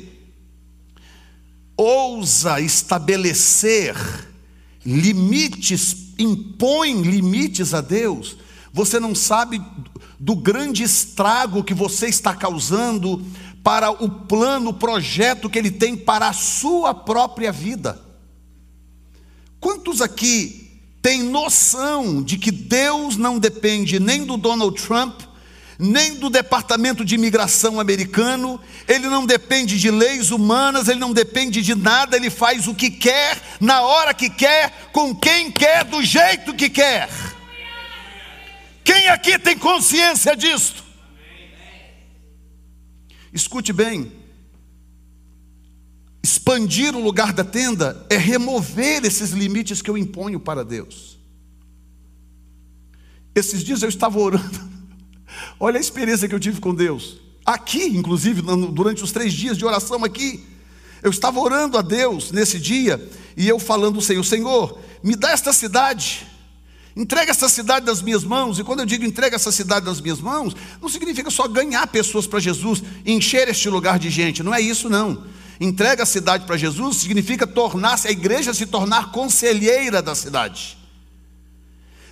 [1.77, 3.97] ousa estabelecer
[4.87, 8.37] limites, impõe limites a Deus,
[8.73, 9.61] você não sabe
[10.21, 13.27] do grande estrago que você está causando
[13.65, 18.01] para o plano, o projeto que Ele tem para a sua própria vida.
[19.59, 25.23] Quantos aqui têm noção de que Deus não depende nem do Donald Trump,
[25.83, 31.61] nem do Departamento de Imigração americano, ele não depende de leis humanas, ele não depende
[31.61, 36.03] de nada, ele faz o que quer, na hora que quer, com quem quer, do
[36.03, 37.09] jeito que quer.
[38.85, 40.85] Quem aqui tem consciência disto?
[43.33, 44.13] Escute bem,
[46.23, 51.19] Expandir o lugar da tenda é remover esses limites que eu imponho para Deus.
[53.35, 54.72] Esses dias eu estava orando,
[55.59, 58.43] olha a experiência que eu tive com Deus, aqui, inclusive,
[58.73, 60.45] durante os três dias de oração aqui.
[61.03, 65.31] Eu estava orando a Deus nesse dia e eu falando ao Senhor: Senhor, me dá
[65.31, 66.27] esta cidade,
[66.97, 68.59] entrega essa cidade das minhas mãos.
[68.59, 72.27] E quando eu digo entrega essa cidade das minhas mãos, não significa só ganhar pessoas
[72.27, 75.25] para Jesus, encher este lugar de gente, não é isso, não
[75.65, 80.77] entrega a cidade para Jesus significa tornar-se, a igreja se tornar conselheira da cidade.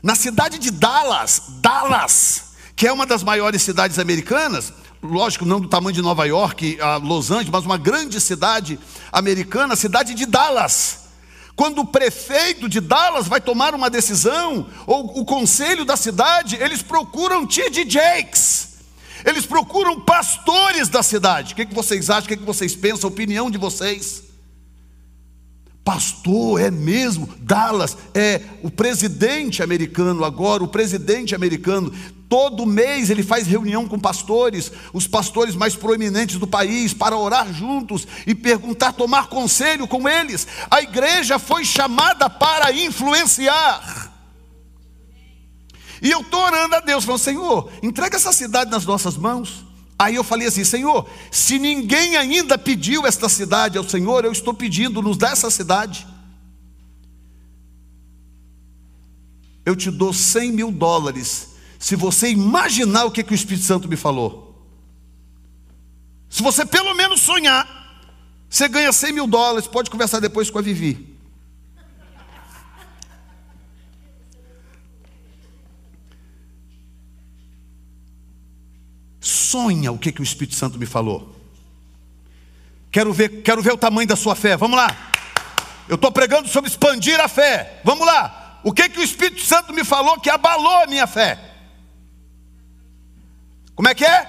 [0.02, 2.49] Na cidade de Dallas, Dallas,
[2.80, 4.72] que é uma das maiores cidades americanas,
[5.02, 8.80] lógico, não do tamanho de Nova York, Los Angeles, mas uma grande cidade
[9.12, 11.00] americana, a cidade de Dallas.
[11.54, 16.80] Quando o prefeito de Dallas vai tomar uma decisão, ou o conselho da cidade, eles
[16.80, 17.84] procuram T.D.
[17.86, 18.68] Jakes.
[19.26, 21.52] Eles procuram pastores da cidade.
[21.52, 22.32] O que, vocês acham?
[22.32, 23.10] O que, vocês pensam?
[23.10, 24.29] A opinião de vocês?
[25.84, 27.28] Pastor, é mesmo?
[27.38, 31.92] Dallas é o presidente americano agora, o presidente americano.
[32.28, 37.52] Todo mês ele faz reunião com pastores, os pastores mais proeminentes do país, para orar
[37.52, 40.46] juntos e perguntar, tomar conselho com eles.
[40.70, 44.12] A igreja foi chamada para influenciar.
[46.02, 49.69] E eu estou orando a Deus, falando: Senhor, entrega essa cidade nas nossas mãos.
[50.01, 54.55] Aí eu falei assim: Senhor, se ninguém ainda pediu esta cidade ao Senhor, eu estou
[54.55, 56.07] pedindo, nos dá essa cidade.
[59.62, 61.48] Eu te dou 100 mil dólares
[61.78, 64.66] se você imaginar o que, que o Espírito Santo me falou.
[66.30, 67.68] Se você pelo menos sonhar,
[68.48, 71.14] você ganha 100 mil dólares, pode conversar depois com a Vivi.
[79.51, 81.34] Sonha o que, que o Espírito Santo me falou.
[82.92, 84.57] Quero ver, quero ver o tamanho da sua fé.
[84.57, 84.96] Vamos lá.
[85.88, 87.80] Eu estou pregando sobre expandir a fé.
[87.84, 88.61] Vamos lá.
[88.62, 91.36] O que, que o Espírito Santo me falou que abalou a minha fé?
[93.74, 94.28] Como é que é?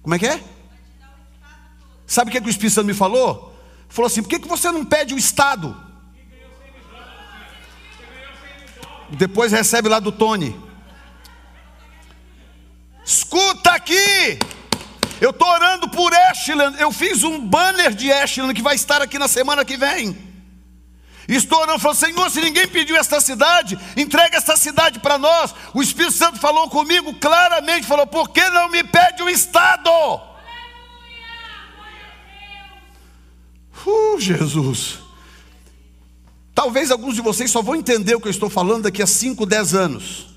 [0.00, 0.42] Como é que é?
[2.06, 3.54] Sabe o que, que o Espírito Santo me falou?
[3.86, 5.76] Falou assim: por que, que você não pede o Estado?
[9.10, 10.71] Depois recebe lá do Tony.
[13.04, 14.38] Escuta aqui.
[15.20, 16.80] Eu estou orando por Ashland.
[16.80, 20.32] Eu fiz um banner de Ashland que vai estar aqui na semana que vem.
[21.28, 25.54] Estou orando, falou, Senhor, se ninguém pediu esta cidade, entrega esta cidade para nós.
[25.72, 29.90] O Espírito Santo falou comigo claramente, falou, por que não me pede o Estado?
[33.86, 34.98] Uh, Jesus.
[36.54, 39.46] Talvez alguns de vocês só vão entender o que eu estou falando daqui a 5,
[39.46, 40.31] 10 anos.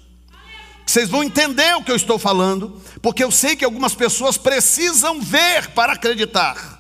[0.85, 5.19] Vocês vão entender o que eu estou falando, porque eu sei que algumas pessoas precisam
[5.19, 6.79] ver para acreditar.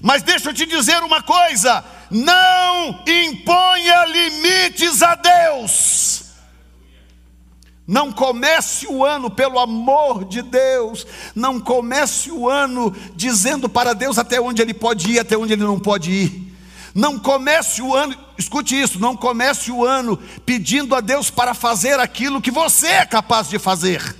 [0.00, 6.24] Mas deixa eu te dizer uma coisa: não imponha limites a Deus.
[7.86, 14.16] Não comece o ano, pelo amor de Deus, não comece o ano dizendo para Deus
[14.18, 16.56] até onde Ele pode ir, até onde Ele não pode ir.
[16.94, 21.98] Não comece o ano, escute isso, não comece o ano pedindo a Deus para fazer
[22.00, 24.16] aquilo que você é capaz de fazer.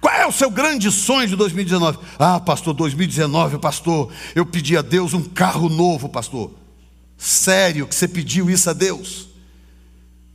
[0.00, 1.98] Qual é o seu grande sonho de 2019?
[2.18, 6.52] Ah, pastor, 2019, pastor, eu pedi a Deus um carro novo, pastor.
[7.18, 9.26] Sério que você pediu isso a Deus?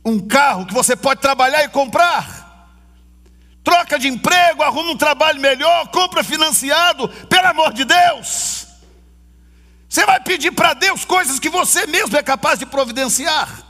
[0.04, 2.42] Um carro que você pode trabalhar e comprar.
[3.64, 8.51] Troca de emprego, arruma um trabalho melhor, compra financiado, pelo amor de Deus.
[9.92, 13.62] Você vai pedir para Deus coisas que você mesmo é capaz de providenciar.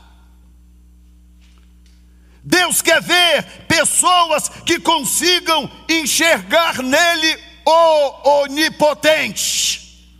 [2.41, 10.15] Deus quer ver pessoas que consigam enxergar nele o onipotente.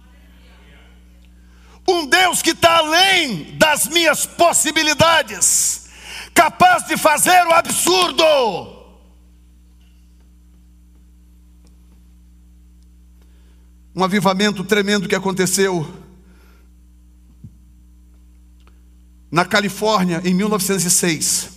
[1.87, 5.87] Um Deus que está além das minhas possibilidades,
[6.33, 8.72] capaz de fazer o absurdo.
[13.95, 15.87] Um avivamento tremendo que aconteceu
[19.31, 21.49] na Califórnia em 1906.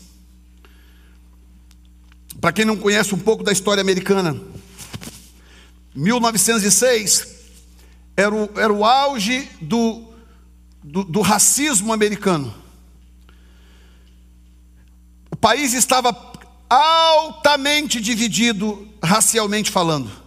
[2.40, 4.40] Para quem não conhece um pouco da história americana,
[5.94, 7.36] 1906
[8.16, 10.08] era o, era o auge do,
[10.82, 12.54] do, do racismo americano.
[15.30, 16.16] O país estava
[16.68, 20.25] altamente dividido racialmente falando.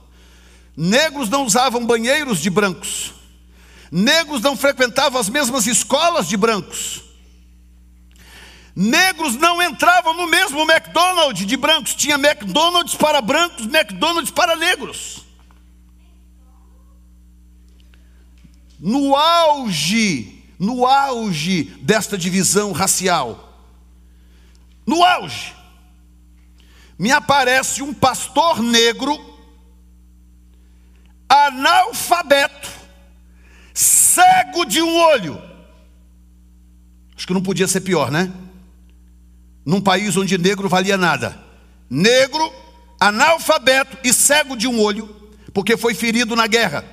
[0.81, 3.11] Negros não usavam banheiros de brancos.
[3.91, 7.01] Negros não frequentavam as mesmas escolas de brancos.
[8.73, 15.25] Negros não entravam no mesmo McDonald's de brancos, tinha McDonald's para brancos, McDonald's para negros.
[18.79, 23.53] No auge, no auge desta divisão racial,
[24.87, 25.53] no auge,
[26.97, 29.28] me aparece um pastor negro,
[31.29, 32.69] analfabeto,
[33.73, 35.41] cego de um olho.
[37.15, 38.33] Acho que não podia ser pior, né?
[39.69, 41.39] num país onde negro valia nada.
[41.87, 42.51] Negro,
[42.99, 45.07] analfabeto e cego de um olho,
[45.53, 46.83] porque foi ferido na guerra.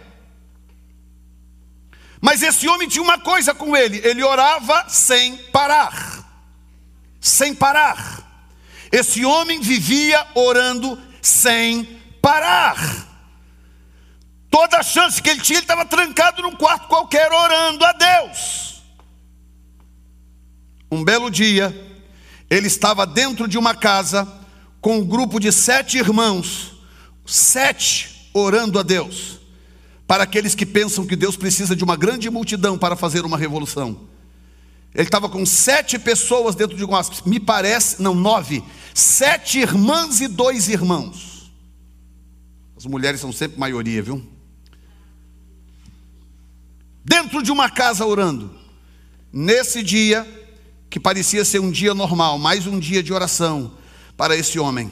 [2.21, 6.23] Mas esse homem tinha uma coisa com ele: ele orava sem parar.
[7.19, 8.25] sem parar.
[8.93, 11.85] Esse homem vivia orando sem
[12.21, 13.06] parar.
[14.57, 18.83] Toda a chance que ele tinha, ele estava trancado num quarto qualquer orando a Deus.
[20.91, 21.99] Um belo dia,
[22.49, 24.27] ele estava dentro de uma casa
[24.81, 26.73] com um grupo de sete irmãos,
[27.27, 29.41] sete orando a Deus.
[30.07, 34.09] Para aqueles que pensam que Deus precisa de uma grande multidão para fazer uma revolução.
[34.95, 40.29] Ele estava com sete pessoas dentro de uma, me parece, não, nove, sete irmãs e
[40.29, 41.53] dois irmãos.
[42.75, 44.36] As mulheres são sempre maioria, viu?
[47.09, 48.51] Dentro de uma casa orando.
[49.33, 50.27] Nesse dia,
[50.91, 53.75] que parecia ser um dia normal, mais um dia de oração
[54.17, 54.91] para esse homem,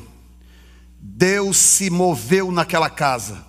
[1.01, 3.45] Deus se moveu naquela casa.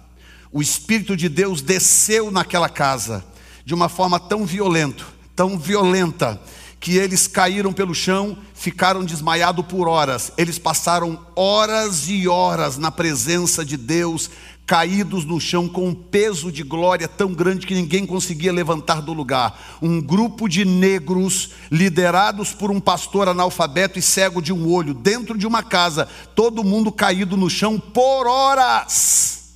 [0.51, 3.23] O Espírito de Deus desceu naquela casa
[3.63, 5.05] de uma forma tão violenta
[5.35, 6.41] tão violenta
[6.79, 10.31] que eles caíram pelo chão, ficaram desmaiados por horas.
[10.37, 14.29] Eles passaram horas e horas na presença de Deus,
[14.65, 19.13] caídos no chão com um peso de glória tão grande que ninguém conseguia levantar do
[19.13, 19.77] lugar.
[19.81, 25.37] Um grupo de negros, liderados por um pastor analfabeto e cego de um olho, dentro
[25.37, 29.53] de uma casa, todo mundo caído no chão por horas,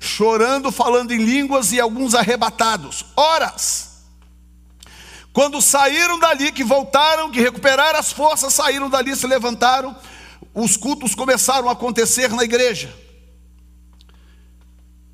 [0.00, 3.04] chorando, falando em línguas e alguns arrebatados.
[3.16, 3.92] Horas.
[5.32, 9.96] Quando saíram dali, que voltaram, que recuperaram as forças, saíram dali, se levantaram,
[10.52, 12.92] os cultos começaram a acontecer na igreja.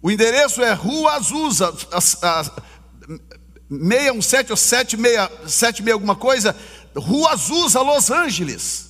[0.09, 6.57] O endereço é Rua Azusa, 617 ou 76, alguma coisa,
[6.97, 8.87] Rua Azusa, Los Angeles.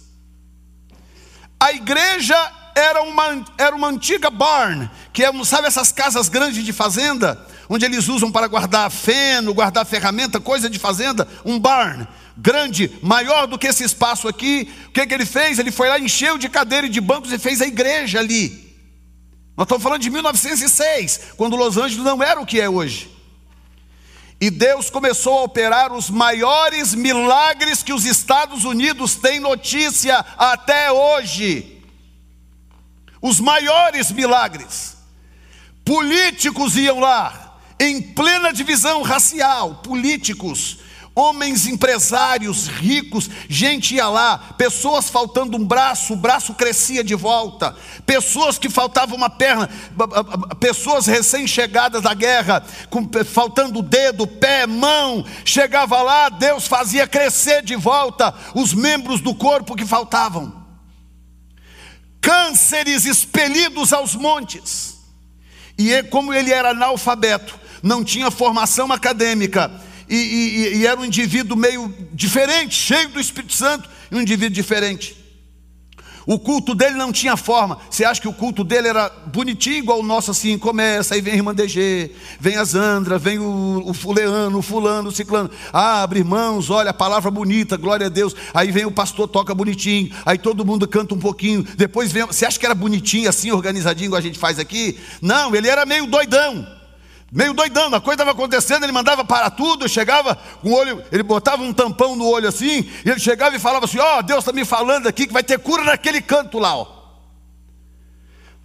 [1.58, 2.36] A igreja
[2.72, 7.44] era uma, era uma antiga barn, que é, sabe essas casas grandes de fazenda?
[7.68, 12.06] onde eles usam para guardar feno, guardar ferramenta, coisa de fazenda, um barn
[12.36, 14.72] grande, maior do que esse espaço aqui.
[14.86, 15.58] O que, que ele fez?
[15.58, 18.67] Ele foi lá, encheu de cadeira e de bancos e fez a igreja ali.
[19.58, 23.10] Nós estamos falando de 1906, quando Los Angeles não era o que é hoje.
[24.40, 30.92] E Deus começou a operar os maiores milagres que os Estados Unidos têm notícia até
[30.92, 31.82] hoje.
[33.20, 34.96] Os maiores milagres.
[35.84, 40.78] Políticos iam lá, em plena divisão racial, políticos,
[41.18, 47.74] homens empresários, ricos, gente ia lá, pessoas faltando um braço, o braço crescia de volta,
[48.06, 49.68] pessoas que faltava uma perna,
[50.60, 57.74] pessoas recém-chegadas da guerra, com, faltando dedo, pé, mão, chegava lá, Deus fazia crescer de
[57.74, 60.56] volta os membros do corpo que faltavam.
[62.20, 64.98] Cânceres expelidos aos montes.
[65.76, 71.56] E como ele era analfabeto, não tinha formação acadêmica e, e, e, era um indivíduo
[71.56, 75.18] meio diferente, cheio do Espírito Santo, e um indivíduo diferente.
[76.28, 77.78] O culto dele não tinha forma.
[77.88, 80.58] Você acha que o culto dele era bonitinho, igual o nosso, assim?
[80.58, 85.08] Começa, aí vem a irmã DG, vem a Zandra, vem o, o fuleano, o fulano,
[85.08, 85.50] o ciclano.
[85.72, 88.36] Abre, irmãos, olha palavra bonita, glória a Deus.
[88.52, 90.14] Aí vem o pastor, toca bonitinho.
[90.26, 91.62] Aí todo mundo canta um pouquinho.
[91.78, 92.26] Depois vem.
[92.26, 94.98] Você acha que era bonitinho, assim, organizadinho, igual a gente faz aqui?
[95.22, 96.77] Não, ele era meio doidão
[97.30, 101.22] meio doidão, a coisa estava acontecendo, ele mandava para tudo, chegava com o olho, ele
[101.22, 104.40] botava um tampão no olho assim, e ele chegava e falava assim: Ó, oh, Deus
[104.40, 106.97] está me falando aqui que vai ter cura naquele canto lá, ó.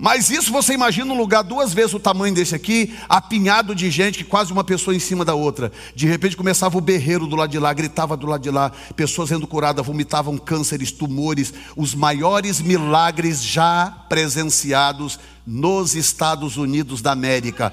[0.04, 4.18] Mas isso você imagina um lugar duas vezes o tamanho desse aqui, apinhado de gente,
[4.18, 5.72] que quase uma pessoa em cima da outra.
[5.96, 9.30] De repente começava o berreiro do lado de lá, gritava do lado de lá, pessoas
[9.30, 17.72] sendo curadas, vomitavam cânceres, tumores, os maiores milagres já presenciados nos Estados Unidos da América.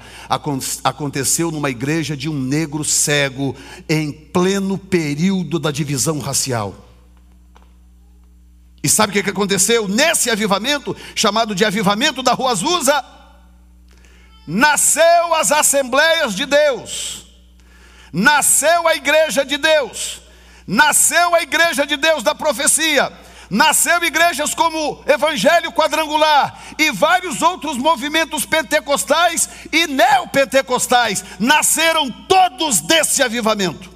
[0.85, 3.53] Aconteceu numa igreja de um negro cego,
[3.89, 6.90] em pleno período da divisão racial.
[8.83, 9.87] E sabe o que aconteceu?
[9.87, 13.03] Nesse avivamento, chamado de avivamento da Rua Azusa,
[14.47, 17.27] nasceu as Assembleias de Deus,
[18.11, 20.21] nasceu a Igreja de Deus,
[20.65, 23.11] nasceu a Igreja de Deus da profecia,
[23.51, 33.21] nasceu igrejas como Evangelho Quadrangular e vários outros movimentos pentecostais e neopentecostais, nasceram todos desse
[33.21, 33.90] avivamento.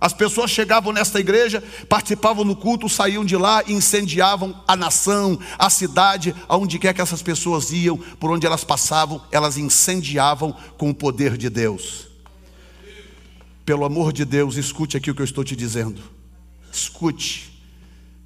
[0.00, 5.38] As pessoas chegavam nesta igreja, participavam no culto, saíam de lá e incendiavam a nação,
[5.58, 10.88] a cidade, aonde quer que essas pessoas iam, por onde elas passavam, elas incendiavam com
[10.88, 12.08] o poder de Deus.
[13.66, 16.00] Pelo amor de Deus, escute aqui o que eu estou te dizendo.
[16.72, 17.50] Escute.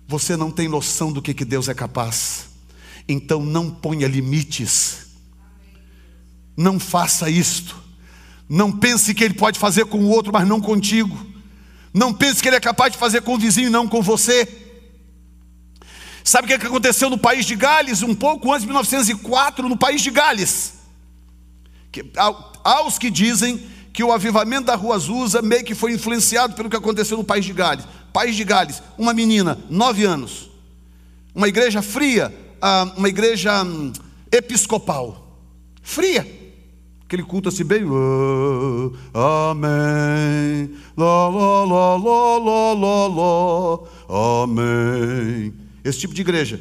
[0.07, 2.51] Você não tem noção do que, que Deus é capaz.
[3.09, 5.09] Então não ponha limites.
[6.57, 7.83] Não faça isto.
[8.49, 11.34] Não pense que Ele pode fazer com o outro, mas não contigo.
[11.95, 14.49] Não pense que ele é capaz de fazer com o vizinho não com você.
[16.25, 20.03] Sabe o que aconteceu no país de Gales, um pouco antes de 1904, no país
[20.03, 20.75] de Gales?
[21.93, 22.05] Que,
[22.65, 26.77] aos que dizem que o avivamento da Rua Azusa meio que foi influenciado pelo que
[26.77, 27.87] aconteceu no país de Gales.
[28.13, 30.51] País de Gales, uma menina, nove anos,
[31.33, 33.93] uma igreja fria, ah, uma igreja hum,
[34.33, 35.39] episcopal,
[35.81, 36.44] fria.
[37.15, 45.55] Aquele culto assim bem, oh, amém, lá, lá, lá, lá, lá, lá, lá, amém.
[45.85, 46.59] Esse tipo de igreja.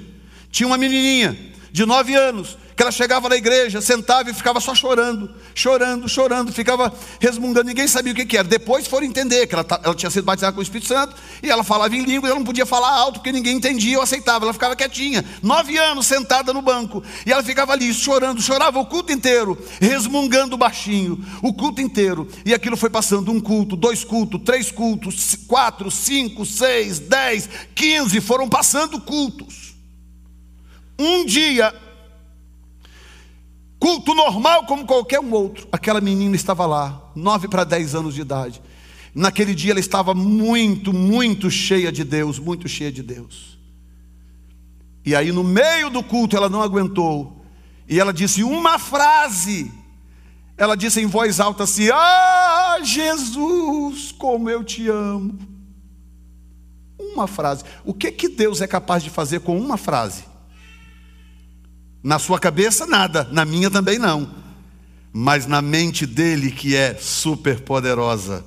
[0.51, 1.35] Tinha uma menininha
[1.71, 6.51] de nove anos, que ela chegava na igreja, sentava e ficava só chorando, chorando, chorando,
[6.51, 8.47] ficava resmungando, ninguém sabia o que, que era.
[8.47, 11.63] Depois foram entender que ela, ela, tinha sido batizada com o Espírito Santo e ela
[11.63, 14.75] falava em língua, ela não podia falar alto porque ninguém entendia ou aceitava, ela ficava
[14.75, 19.57] quietinha, nove anos sentada no banco, e ela ficava ali chorando, chorava o culto inteiro,
[19.79, 25.37] resmungando baixinho, o culto inteiro, e aquilo foi passando um culto, dois cultos, três cultos,
[25.47, 29.73] quatro, cinco, seis, dez, quinze, foram passando cultos.
[30.97, 31.73] Um dia
[33.83, 35.67] culto normal como qualquer um outro.
[35.69, 38.61] Aquela menina estava lá, nove para dez anos de idade.
[39.13, 43.59] Naquele dia ela estava muito, muito cheia de Deus, muito cheia de Deus.
[45.05, 47.45] E aí no meio do culto ela não aguentou.
[47.85, 49.69] E ela disse uma frase.
[50.57, 55.37] Ela disse em voz alta assim: Ah, Jesus, como eu te amo.
[56.97, 57.65] Uma frase.
[57.83, 60.23] O que que Deus é capaz de fazer com uma frase?
[62.03, 64.29] Na sua cabeça, nada, na minha também não.
[65.13, 68.43] Mas na mente dele, que é super poderosa,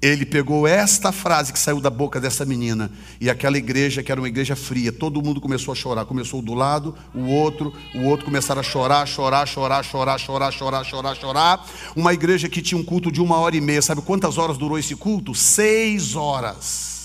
[0.00, 4.20] ele pegou esta frase que saiu da boca dessa menina, e aquela igreja, que era
[4.20, 6.04] uma igreja fria, todo mundo começou a chorar.
[6.04, 10.84] Começou do lado, o outro, o outro começaram a chorar, chorar, chorar, chorar, chorar, chorar,
[10.84, 11.66] chorar, chorar.
[11.96, 13.82] Uma igreja que tinha um culto de uma hora e meia.
[13.82, 15.34] Sabe quantas horas durou esse culto?
[15.34, 16.96] Seis horas.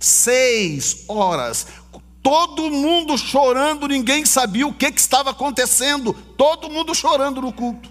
[0.00, 1.66] Seis horas
[2.28, 7.88] todo mundo chorando, ninguém sabia o que, que estava acontecendo, todo mundo chorando no culto.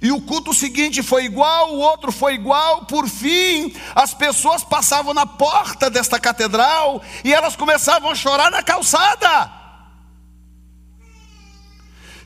[0.00, 5.12] E o culto seguinte foi igual, o outro foi igual, por fim, as pessoas passavam
[5.12, 9.50] na porta desta catedral e elas começavam a chorar na calçada.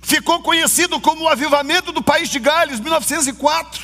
[0.02, 3.82] Ficou conhecido como o avivamento do país de Gales, 1904.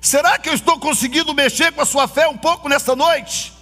[0.00, 3.57] Será que eu estou conseguindo mexer com a sua fé um pouco nesta noite?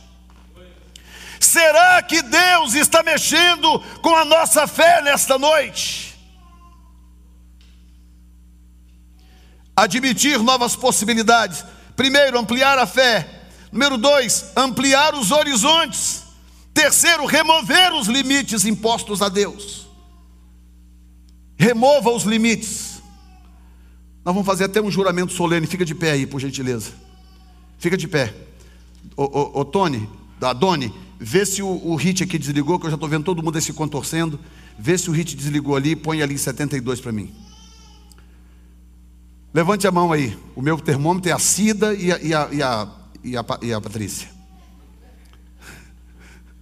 [1.41, 6.16] Será que Deus está mexendo com a nossa fé nesta noite?
[9.76, 11.64] Admitir novas possibilidades.
[11.95, 13.43] Primeiro, ampliar a fé.
[13.70, 16.22] Número dois, ampliar os horizontes.
[16.72, 19.87] Terceiro, remover os limites impostos a Deus.
[21.59, 23.03] Remova os limites.
[24.24, 25.66] Nós vamos fazer até um juramento solene.
[25.66, 26.93] Fica de pé aí, por gentileza.
[27.78, 28.34] Fica de pé.
[29.16, 30.09] Ô Tony,
[30.39, 33.43] da Doni, Vê se o, o hit aqui desligou, que eu já estou vendo todo
[33.43, 34.39] mundo aí se contorcendo.
[34.79, 37.35] Vê se o hit desligou ali, põe ali em 72 para mim.
[39.53, 40.37] Levante a mão aí.
[40.55, 42.89] O meu termômetro é a Cida e a, e a, e a,
[43.25, 44.29] e a, e a Patrícia.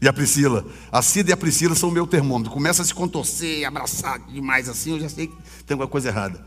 [0.00, 0.64] E a Priscila.
[0.92, 2.52] A Cida e a Priscila são o meu termômetro.
[2.52, 5.34] Começa a se contorcer, abraçar demais assim, eu já sei que
[5.66, 6.44] tem alguma coisa errada.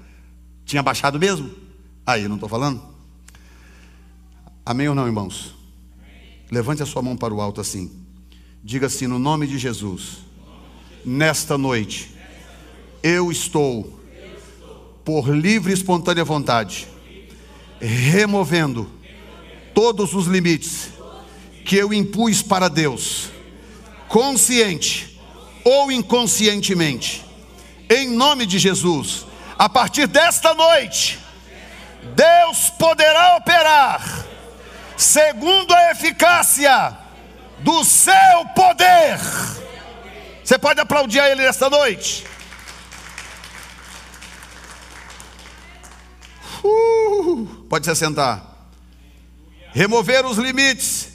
[0.63, 1.49] Tinha baixado mesmo?
[2.05, 2.81] Aí, não estou falando?
[4.65, 5.56] Amém ou não, irmãos?
[6.49, 7.91] Levante a sua mão para o alto assim.
[8.63, 10.19] Diga assim: no nome de Jesus,
[11.05, 12.15] nesta noite,
[13.03, 13.99] eu estou,
[15.03, 16.87] por livre e espontânea vontade,
[17.79, 18.89] removendo
[19.73, 20.89] todos os limites
[21.65, 23.29] que eu impus para Deus,
[24.07, 25.19] consciente
[25.63, 27.25] ou inconscientemente,
[27.89, 29.25] em nome de Jesus,
[29.57, 31.19] a partir desta noite,
[32.15, 34.26] Deus poderá operar
[34.97, 36.97] segundo a eficácia
[37.59, 39.19] do seu poder.
[40.43, 42.25] Você pode aplaudir a Ele nesta noite?
[46.63, 48.71] Uh, pode se sentar.
[49.73, 51.09] Remover os limites,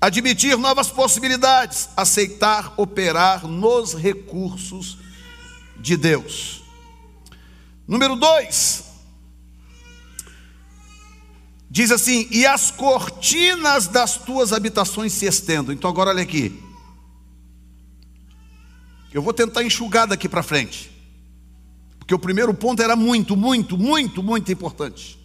[0.00, 4.98] admitir novas possibilidades, aceitar operar nos recursos
[5.76, 6.62] de Deus.
[7.88, 8.84] Número dois,
[11.74, 15.74] Diz assim: e as cortinas das tuas habitações se estendam.
[15.74, 16.62] Então agora olha aqui.
[19.12, 20.88] Eu vou tentar enxugar daqui para frente.
[21.98, 25.18] Porque o primeiro ponto era muito, muito, muito, muito importante.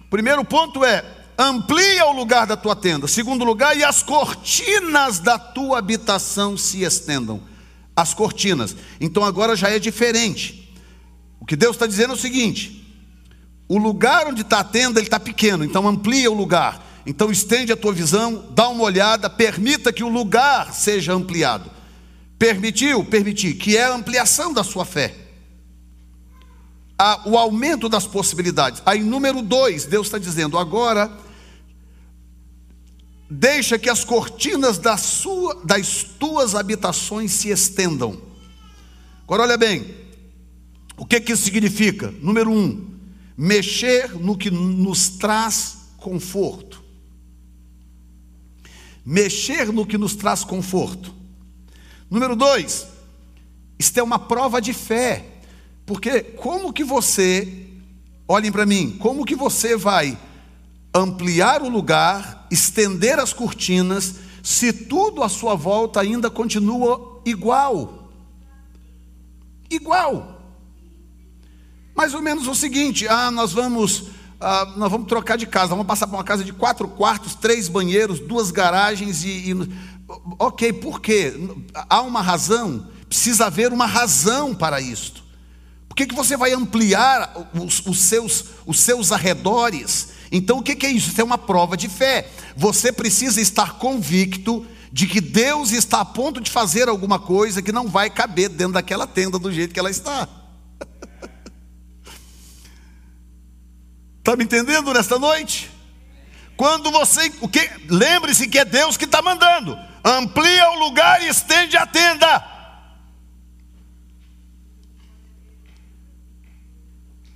[0.00, 1.04] O primeiro ponto é:
[1.38, 3.06] amplia o lugar da tua tenda.
[3.06, 7.40] Segundo lugar, e as cortinas da tua habitação se estendam.
[7.94, 8.74] As cortinas.
[9.00, 10.76] Então agora já é diferente.
[11.38, 12.79] O que Deus está dizendo é o seguinte:
[13.70, 16.84] o lugar onde está a tenda, ele está pequeno, então amplia o lugar.
[17.06, 21.70] Então estende a tua visão, dá uma olhada, permita que o lugar seja ampliado.
[22.36, 23.04] Permitiu?
[23.04, 25.14] Permitir, que é a ampliação da sua fé.
[27.24, 28.82] O aumento das possibilidades.
[28.84, 31.08] Aí, número dois, Deus está dizendo: agora,
[33.30, 38.20] deixa que as cortinas da sua, das tuas habitações se estendam.
[39.22, 39.94] Agora, olha bem,
[40.96, 42.12] o que, que isso significa?
[42.20, 42.90] Número um,
[43.40, 46.84] mexer no que nos traz conforto.
[49.02, 51.14] Mexer no que nos traz conforto.
[52.10, 52.86] Número dois,
[53.78, 55.24] isto é uma prova de fé,
[55.86, 57.66] porque como que você,
[58.28, 60.18] olhem para mim, como que você vai
[60.92, 68.12] ampliar o lugar, estender as cortinas, se tudo à sua volta ainda continua igual?
[69.70, 70.39] Igual.
[72.00, 74.04] Mais ou menos o seguinte: ah, nós vamos
[74.40, 77.68] ah, nós vamos trocar de casa, vamos passar para uma casa de quatro quartos, três
[77.68, 79.70] banheiros, duas garagens e, e
[80.38, 81.34] Ok, por quê?
[81.90, 85.22] Há uma razão, precisa haver uma razão para isto.
[85.90, 90.08] Por que, que você vai ampliar os, os, seus, os seus arredores?
[90.32, 91.10] Então, o que, que é isso?
[91.10, 92.30] Isso é uma prova de fé.
[92.56, 97.70] Você precisa estar convicto de que Deus está a ponto de fazer alguma coisa que
[97.70, 100.39] não vai caber dentro daquela tenda do jeito que ela está.
[104.20, 105.70] Está me entendendo nesta noite?
[106.56, 107.68] Quando você, o que?
[107.88, 112.46] Lembre-se que é Deus que está mandando amplia o lugar e estende a tenda.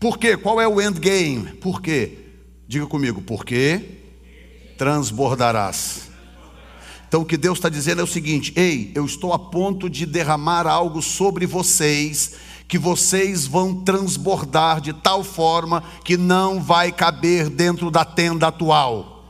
[0.01, 0.37] Por quê?
[0.37, 1.55] Qual é o endgame?
[1.55, 2.19] Por quê?
[2.67, 4.03] Diga comigo, porque
[4.77, 6.09] transbordarás.
[7.09, 10.05] Então o que Deus está dizendo é o seguinte: ei, eu estou a ponto de
[10.05, 12.35] derramar algo sobre vocês,
[12.67, 19.25] que vocês vão transbordar de tal forma que não vai caber dentro da tenda atual.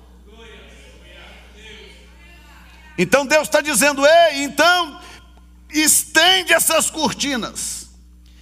[2.96, 5.00] Então Deus está dizendo: ei, então
[5.70, 7.88] estende essas cortinas.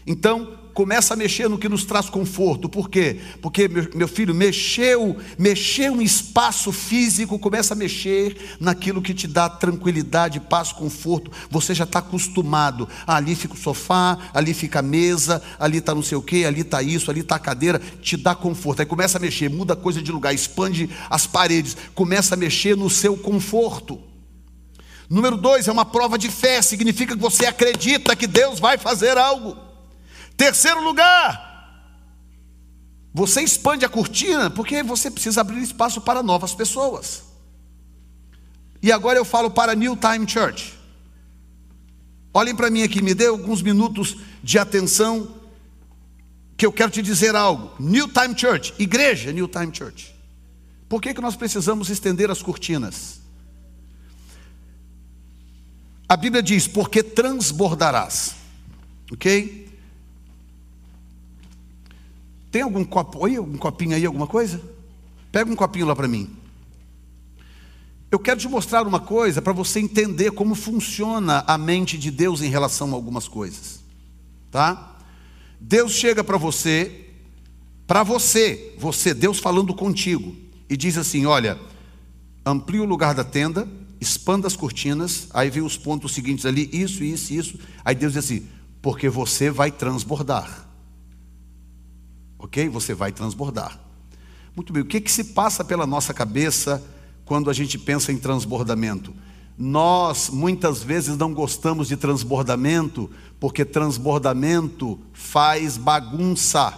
[0.07, 2.69] Então começa a mexer no que nos traz conforto.
[2.69, 3.21] Por quê?
[3.41, 9.49] Porque meu filho mexeu, mexeu em espaço físico, começa a mexer naquilo que te dá
[9.49, 11.31] tranquilidade, paz, conforto.
[11.51, 12.89] Você já está acostumado.
[13.07, 16.45] Ah, ali fica o sofá, ali fica a mesa, ali está não sei o que,
[16.45, 17.81] ali está isso, ali está a cadeira.
[18.01, 18.81] Te dá conforto.
[18.81, 22.77] Aí começa a mexer, muda a coisa de lugar, expande as paredes, começa a mexer
[22.77, 24.01] no seu conforto.
[25.09, 29.19] Número dois, é uma prova de fé, significa que você acredita que Deus vai fazer
[29.19, 29.72] algo.
[30.37, 31.53] Terceiro lugar,
[33.13, 37.25] você expande a cortina porque você precisa abrir espaço para novas pessoas.
[38.83, 40.75] E agora eu falo para New Time Church.
[42.35, 45.37] Olhem para mim aqui, me dê alguns minutos de atenção,
[46.57, 47.73] que eu quero te dizer algo.
[47.79, 50.15] New Time Church, igreja New Time Church.
[50.89, 53.21] Por que, que nós precisamos estender as cortinas?
[56.09, 58.35] A Bíblia diz: porque transbordarás.
[59.11, 59.72] Ok?
[62.53, 64.61] Tem algum copo aí, algum copinho aí, alguma coisa?
[65.33, 66.29] Pega um copinho lá para mim.
[68.11, 72.43] Eu quero te mostrar uma coisa para você entender como funciona a mente de Deus
[72.43, 73.81] em relação a algumas coisas.
[74.51, 74.99] Tá?
[75.59, 77.09] Deus chega para você,
[77.87, 80.37] para você, você, Deus falando contigo,
[80.69, 81.59] e diz assim: olha,
[82.45, 83.67] amplie o lugar da tenda,
[83.99, 87.59] expanda as cortinas, aí vem os pontos seguintes ali, isso, isso, isso.
[87.83, 88.47] Aí Deus diz assim:
[88.83, 90.69] porque você vai transbordar.
[92.43, 92.69] Ok?
[92.69, 93.79] Você vai transbordar.
[94.55, 96.83] Muito bem, o que, que se passa pela nossa cabeça
[97.25, 99.15] quando a gente pensa em transbordamento?
[99.57, 106.77] Nós muitas vezes não gostamos de transbordamento, porque transbordamento faz bagunça.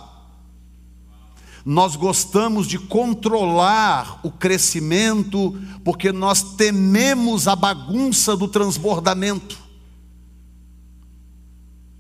[1.65, 9.59] Nós gostamos de controlar o crescimento, porque nós tememos a bagunça do transbordamento.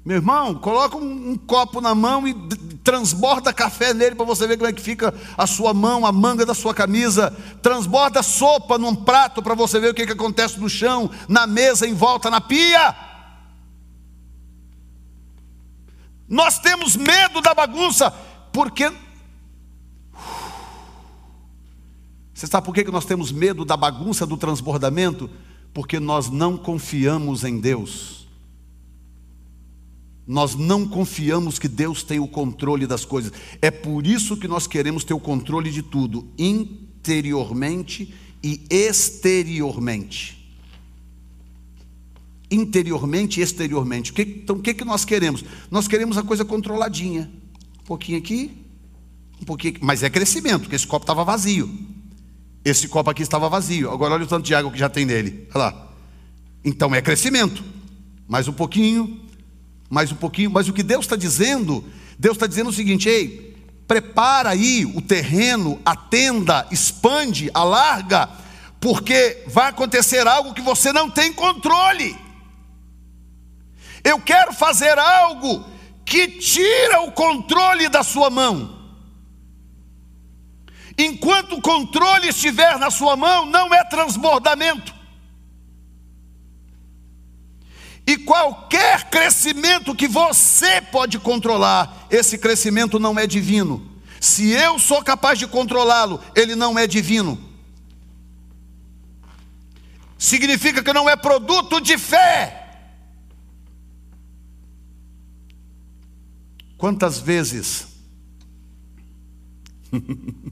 [0.04, 2.34] Meu irmão, coloca um, um copo na mão e
[2.84, 6.44] transborda café nele para você ver como é que fica a sua mão, a manga
[6.44, 7.34] da sua camisa.
[7.62, 11.88] Transborda sopa num prato para você ver o que, que acontece no chão, na mesa,
[11.88, 12.94] em volta, na pia.
[16.28, 18.10] Nós temos medo da bagunça,
[18.52, 18.92] porque
[22.34, 25.30] Você sabe por que nós temos medo da bagunça do transbordamento?
[25.72, 28.23] Porque nós não confiamos em Deus.
[30.26, 33.32] Nós não confiamos que Deus tem o controle das coisas.
[33.60, 40.42] É por isso que nós queremos ter o controle de tudo, interiormente e exteriormente.
[42.50, 44.14] Interiormente e exteriormente.
[44.16, 45.44] Então, o que, que nós queremos?
[45.70, 47.30] Nós queremos a coisa controladinha.
[47.82, 48.50] Um pouquinho aqui,
[49.42, 49.84] um pouquinho aqui.
[49.84, 51.70] Mas é crescimento, porque esse copo estava vazio.
[52.64, 53.90] Esse copo aqui estava vazio.
[53.90, 55.46] Agora olha o tanto de água que já tem nele.
[55.54, 55.92] Olha lá.
[56.64, 57.62] Então é crescimento.
[58.26, 59.20] Mais um pouquinho,
[59.94, 60.50] mais um pouquinho.
[60.50, 61.84] Mas o que Deus está dizendo,
[62.18, 68.28] Deus está dizendo o seguinte: ei, prepara aí o terreno, a tenda, expande, alarga,
[68.80, 72.18] porque vai acontecer algo que você não tem controle.
[74.02, 75.64] Eu quero fazer algo
[76.04, 78.74] que tira o controle da sua mão.
[80.98, 84.94] Enquanto o controle estiver na sua mão, não é transbordamento.
[88.06, 93.90] E qualquer crescimento que você pode controlar, esse crescimento não é divino.
[94.20, 97.38] Se eu sou capaz de controlá-lo, ele não é divino.
[100.18, 102.60] Significa que não é produto de fé.
[106.76, 107.94] Quantas vezes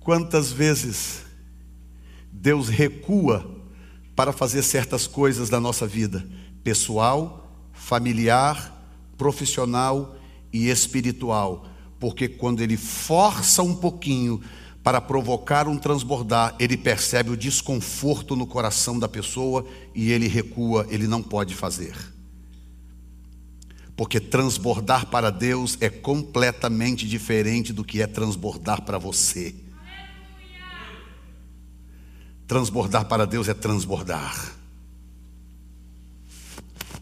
[0.00, 1.22] Quantas vezes
[2.32, 3.57] Deus recua
[4.18, 6.26] para fazer certas coisas da nossa vida,
[6.64, 8.76] pessoal, familiar,
[9.16, 10.16] profissional
[10.52, 11.68] e espiritual,
[12.00, 14.40] porque quando ele força um pouquinho
[14.82, 19.64] para provocar um transbordar, ele percebe o desconforto no coração da pessoa
[19.94, 21.94] e ele recua, ele não pode fazer.
[23.94, 29.54] Porque transbordar para Deus é completamente diferente do que é transbordar para você.
[32.48, 34.54] Transbordar para Deus é transbordar.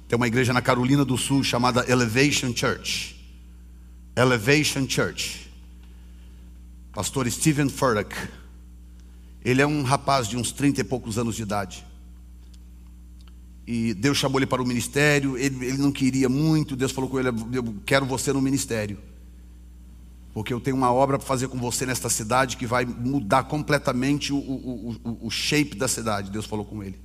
[0.06, 3.16] Tem uma igreja na Carolina do Sul chamada Elevation Church.
[4.14, 5.50] Elevation Church.
[6.92, 8.14] Pastor Steven Furtick.
[9.42, 11.86] Ele é um rapaz de uns trinta e poucos anos de idade
[13.66, 15.36] e Deus chamou ele para o ministério.
[15.36, 16.76] Ele, ele não queria muito.
[16.76, 18.98] Deus falou com ele: Eu quero você no ministério,
[20.36, 24.34] porque eu tenho uma obra para fazer com você nesta cidade que vai mudar completamente
[24.34, 26.30] o, o, o, o shape da cidade.
[26.30, 27.00] Deus falou com ele: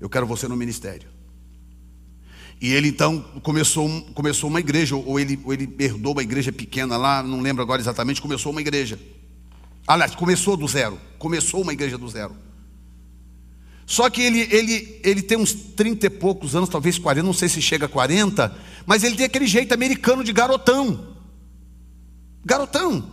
[0.00, 1.08] Eu quero você no ministério.
[2.60, 6.96] E ele então começou, começou uma igreja, ou ele, ou ele herdou uma igreja pequena
[6.96, 8.98] lá, não lembro agora exatamente, começou uma igreja.
[9.86, 10.98] Aliás, começou do zero.
[11.20, 12.34] Começou uma igreja do zero.
[13.86, 17.48] Só que ele, ele, ele tem uns 30 e poucos anos, talvez 40, não sei
[17.48, 18.52] se chega a 40,
[18.84, 21.14] mas ele tem aquele jeito americano de garotão.
[22.46, 23.12] Garotão.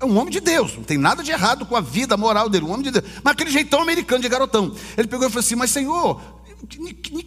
[0.00, 2.64] É um homem de Deus, não tem nada de errado com a vida moral dele,
[2.64, 3.04] um homem de Deus.
[3.24, 4.72] Mas aquele jeitão americano de garotão.
[4.96, 6.22] Ele pegou e falou assim: Mas Senhor,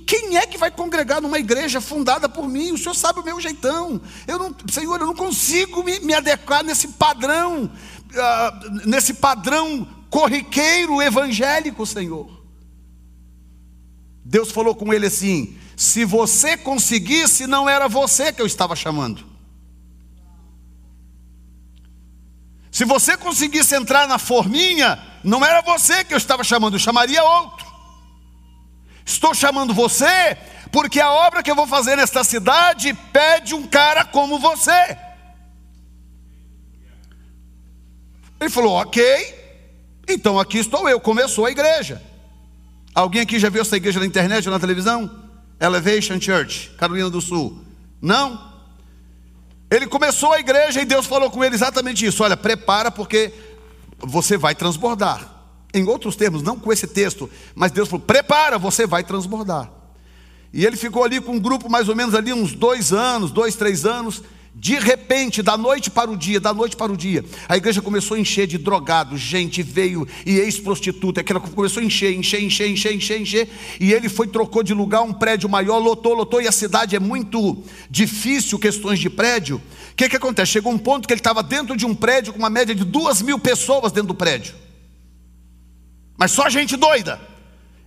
[0.07, 2.71] quem é que vai congregar numa igreja fundada por mim?
[2.71, 3.99] O Senhor sabe o meu jeitão.
[4.25, 11.01] Eu não, Senhor, eu não consigo me, me adequar nesse padrão, uh, nesse padrão corriqueiro
[11.01, 12.29] evangélico, Senhor.
[14.23, 19.30] Deus falou com ele assim: se você conseguisse, não era você que eu estava chamando.
[22.71, 27.23] Se você conseguisse entrar na forminha, não era você que eu estava chamando, eu chamaria
[27.23, 27.65] outro.
[29.05, 30.37] Estou chamando você
[30.71, 34.97] porque a obra que eu vou fazer nesta cidade pede um cara como você.
[38.39, 39.03] Ele falou: Ok,
[40.07, 40.99] então aqui estou eu.
[40.99, 42.01] Começou a igreja.
[42.95, 45.09] Alguém aqui já viu essa igreja na internet ou na televisão?
[45.59, 47.63] Elevation Church, Carolina do Sul.
[48.01, 48.50] Não?
[49.71, 53.33] Ele começou a igreja e Deus falou com ele exatamente isso: olha, prepara porque
[53.97, 55.29] você vai transbordar.
[55.73, 59.71] Em outros termos, não com esse texto, mas Deus falou: prepara, você vai transbordar.
[60.53, 63.55] E ele ficou ali com um grupo mais ou menos ali uns dois anos, dois,
[63.55, 64.21] três anos.
[64.53, 68.17] De repente, da noite para o dia, da noite para o dia, a igreja começou
[68.17, 72.93] a encher de drogados, gente veio e ex-prostituta, aquela começou a encher, encher, encher, encher,
[72.93, 73.49] encher, encher,
[73.79, 76.99] e ele foi, trocou de lugar, um prédio maior, lotou, lotou, e a cidade é
[76.99, 79.55] muito difícil, questões de prédio.
[79.93, 80.51] O que, que acontece?
[80.51, 83.21] Chegou um ponto que ele estava dentro de um prédio com uma média de duas
[83.21, 84.53] mil pessoas dentro do prédio.
[86.17, 87.21] Mas só gente doida.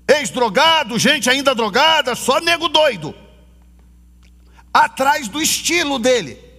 [0.09, 3.15] Ex-drogado, gente ainda drogada, só nego doido.
[4.73, 6.54] Atrás do estilo dele.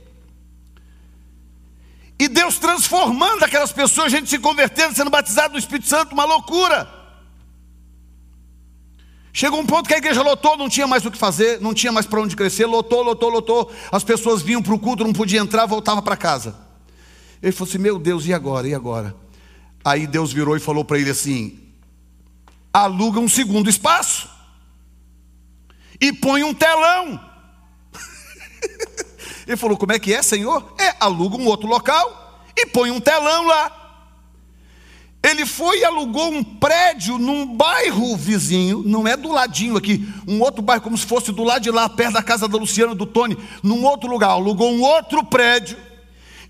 [2.17, 6.89] E Deus transformando aquelas pessoas, gente se convertendo, sendo batizado no Espírito Santo, uma loucura.
[9.33, 11.91] Chegou um ponto que a igreja lotou, não tinha mais o que fazer, não tinha
[11.91, 13.69] mais para onde crescer, lotou, lotou, lotou.
[13.91, 16.55] As pessoas vinham para o culto, não podia entrar, voltava para casa.
[17.43, 18.65] Ele falou assim: Meu Deus, e agora?
[18.65, 19.13] E agora?
[19.83, 21.59] Aí Deus virou e falou para ele assim:
[22.71, 24.29] Aluga um segundo espaço
[25.99, 27.19] e põe um telão.
[29.47, 30.73] Ele falou: Como é que é, Senhor?
[30.79, 33.81] É, aluga um outro local e põe um telão lá.
[35.23, 40.39] Ele foi e alugou um prédio num bairro vizinho, não é do ladinho aqui, um
[40.39, 43.07] outro bairro, como se fosse do lado de lá, perto da casa da Luciana do
[43.07, 44.29] Tony, num outro lugar.
[44.29, 45.77] Alugou um outro prédio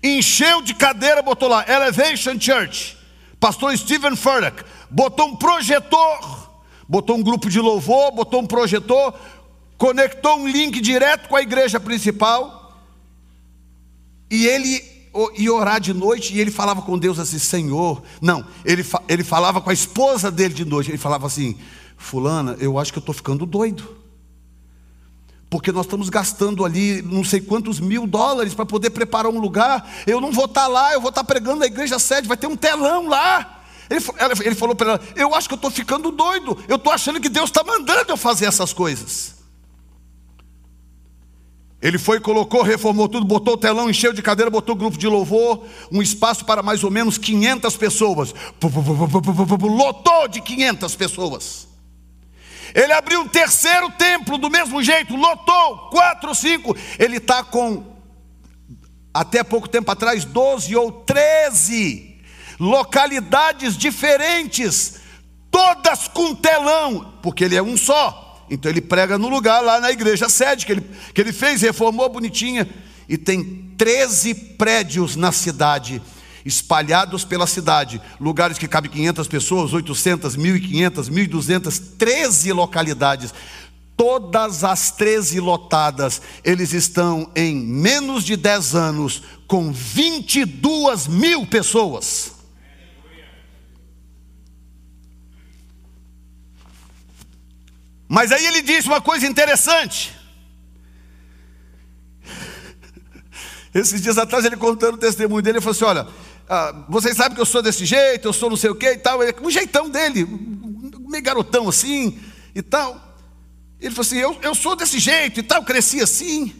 [0.02, 2.96] encheu de cadeira, botou lá Elevation Church,
[3.40, 6.50] pastor Stephen Furtick, botou um projetor,
[6.88, 9.14] botou um grupo de louvor, botou um projetor,
[9.76, 12.65] conectou um link direto com a igreja principal,
[14.30, 14.82] e ele
[15.36, 19.60] ia orar de noite e ele falava com Deus assim: Senhor, não, ele, ele falava
[19.60, 21.56] com a esposa dele de noite, ele falava assim:
[21.96, 24.06] Fulana, eu acho que eu estou ficando doido
[25.48, 29.88] porque nós estamos gastando ali não sei quantos mil dólares para poder preparar um lugar.
[30.06, 32.36] Eu não vou estar tá lá, eu vou estar tá pregando na igreja sede, vai
[32.36, 33.62] ter um telão lá.
[33.88, 34.00] Ele,
[34.44, 37.28] ele falou para ela: Eu acho que eu estou ficando doido, eu estou achando que
[37.28, 39.35] Deus está mandando eu fazer essas coisas.
[41.80, 45.06] Ele foi, colocou, reformou tudo, botou o telão, encheu de cadeira, botou o grupo de
[45.06, 45.62] louvor,
[45.92, 48.34] um espaço para mais ou menos 500 pessoas.
[49.62, 51.68] Lotou de 500 pessoas.
[52.74, 56.76] Ele abriu um terceiro templo do mesmo jeito, lotou, quatro, cinco.
[56.98, 57.84] Ele está com,
[59.12, 62.16] até pouco tempo atrás, 12 ou 13
[62.58, 65.00] localidades diferentes,
[65.50, 68.25] todas com telão, porque ele é um só.
[68.50, 72.08] Então ele prega no lugar lá na igreja sede que ele, que ele fez, reformou
[72.08, 72.68] bonitinha.
[73.08, 76.02] E tem 13 prédios na cidade
[76.46, 83.34] espalhados pela cidade, lugares que cabem 500 pessoas, 800, 1.500, 1.200, 13 localidades.
[83.96, 92.35] Todas as 13 lotadas, eles estão em menos de 10 anos com 22 mil pessoas.
[98.08, 100.14] Mas aí ele disse uma coisa interessante.
[103.74, 106.06] Esses dias atrás ele contando o testemunho dele, ele falou assim: Olha,
[106.48, 108.98] ah, vocês sabem que eu sou desse jeito, eu sou não sei o que e
[108.98, 109.18] tal.
[109.42, 110.24] Um jeitão dele,
[111.08, 112.18] meio garotão assim
[112.54, 113.06] e tal.
[113.80, 116.54] Ele falou assim: eu, eu sou desse jeito e tal, cresci assim.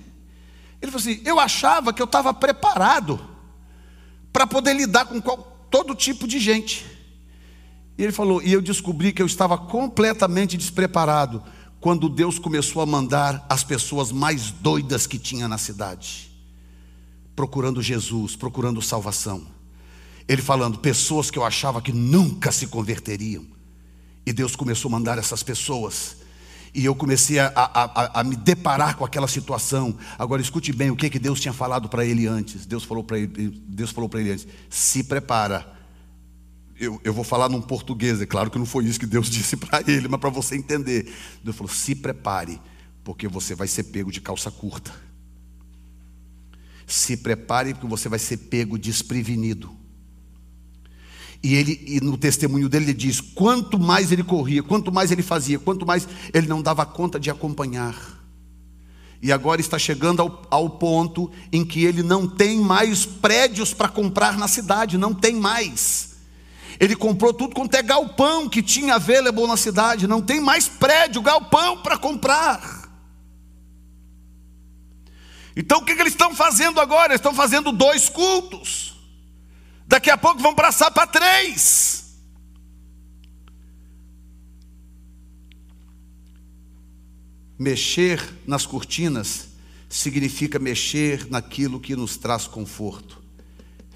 [0.83, 3.21] Ele falou assim: eu achava que eu estava preparado
[4.33, 6.85] para poder lidar com qual, todo tipo de gente.
[7.99, 11.43] E ele falou: e eu descobri que eu estava completamente despreparado
[11.81, 16.31] quando Deus começou a mandar as pessoas mais doidas que tinha na cidade,
[17.35, 19.47] procurando Jesus, procurando salvação.
[20.29, 23.45] Ele falando, pessoas que eu achava que nunca se converteriam.
[24.27, 26.17] E Deus começou a mandar essas pessoas.
[26.75, 29.97] E eu comecei a, a, a, a me deparar com aquela situação.
[30.19, 32.67] Agora escute bem o que, que Deus tinha falado para ele antes.
[32.67, 35.76] Deus falou para ele, Deus falou para ele antes: se prepara.
[36.79, 39.57] Eu, eu vou falar num português, é claro que não foi isso que Deus disse
[39.57, 41.13] para ele, mas para você entender.
[41.43, 42.61] Deus falou: se prepare,
[43.03, 44.93] porque você vai ser pego de calça curta.
[46.87, 49.75] Se prepare, porque você vai ser pego desprevenido.
[51.43, 55.23] E ele, e no testemunho dele, ele diz: quanto mais ele corria, quanto mais ele
[55.23, 58.17] fazia, quanto mais ele não dava conta de acompanhar.
[59.23, 63.89] E agora está chegando ao, ao ponto em que ele não tem mais prédios para
[63.89, 66.16] comprar na cidade, não tem mais.
[66.79, 71.23] Ele comprou tudo quanto é galpão que tinha available na cidade, não tem mais prédio,
[71.23, 72.87] galpão para comprar.
[75.57, 77.13] Então o que, que eles estão fazendo agora?
[77.13, 78.95] Eles estão fazendo dois cultos.
[79.87, 82.05] Daqui a pouco vão passar para três.
[87.59, 89.49] Mexer nas cortinas
[89.89, 93.23] significa mexer naquilo que nos traz conforto.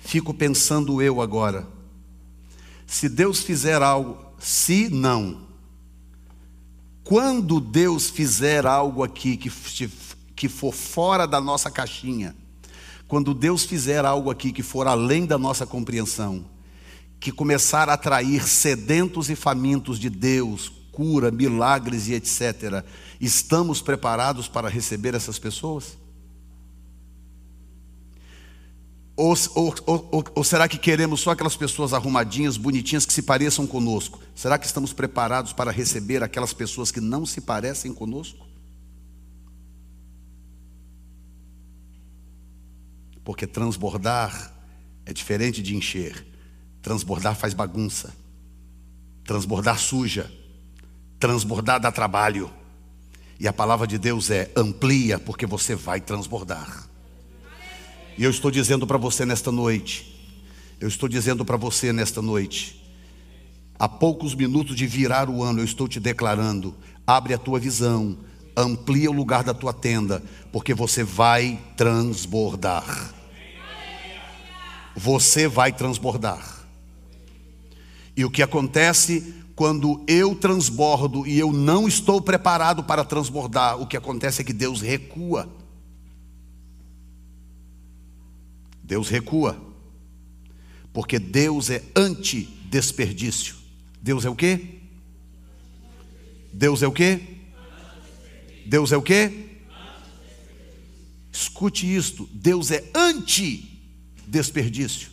[0.01, 1.80] Fico pensando eu agora.
[2.91, 5.43] Se Deus fizer algo, se não,
[7.05, 9.49] quando Deus fizer algo aqui que,
[10.35, 12.35] que for fora da nossa caixinha,
[13.07, 16.45] quando Deus fizer algo aqui que for além da nossa compreensão,
[17.21, 22.85] que começar a atrair sedentos e famintos de Deus, cura, milagres e etc.,
[23.21, 25.97] estamos preparados para receber essas pessoas?
[29.23, 33.67] Ou, ou, ou, ou, será que queremos só aquelas pessoas arrumadinhas, bonitinhas, que se pareçam
[33.67, 34.19] conosco?
[34.35, 38.49] Será que estamos preparados para receber aquelas pessoas que não se parecem conosco?
[43.23, 44.55] Porque transbordar
[45.05, 46.27] é diferente de encher.
[46.81, 48.17] Transbordar faz bagunça.
[49.23, 50.33] Transbordar suja.
[51.19, 52.51] Transbordar dá trabalho.
[53.39, 56.90] E a palavra de Deus é: amplia, porque você vai transbordar.
[58.21, 60.15] E eu estou dizendo para você nesta noite,
[60.79, 62.79] eu estou dizendo para você nesta noite,
[63.79, 66.75] a poucos minutos de virar o ano, eu estou te declarando:
[67.07, 68.19] abre a tua visão,
[68.55, 73.15] amplia o lugar da tua tenda, porque você vai transbordar.
[74.95, 76.67] Você vai transbordar.
[78.15, 83.87] E o que acontece quando eu transbordo e eu não estou preparado para transbordar, o
[83.87, 85.60] que acontece é que Deus recua.
[88.91, 89.59] Deus recua.
[90.93, 93.55] Porque Deus é anti-desperdício.
[94.03, 94.81] Deus é o quê?
[96.53, 97.21] Deus é o quê?
[98.67, 99.61] Deus é o quê?
[101.33, 105.09] Escute isto: Deus é anti-desperdício.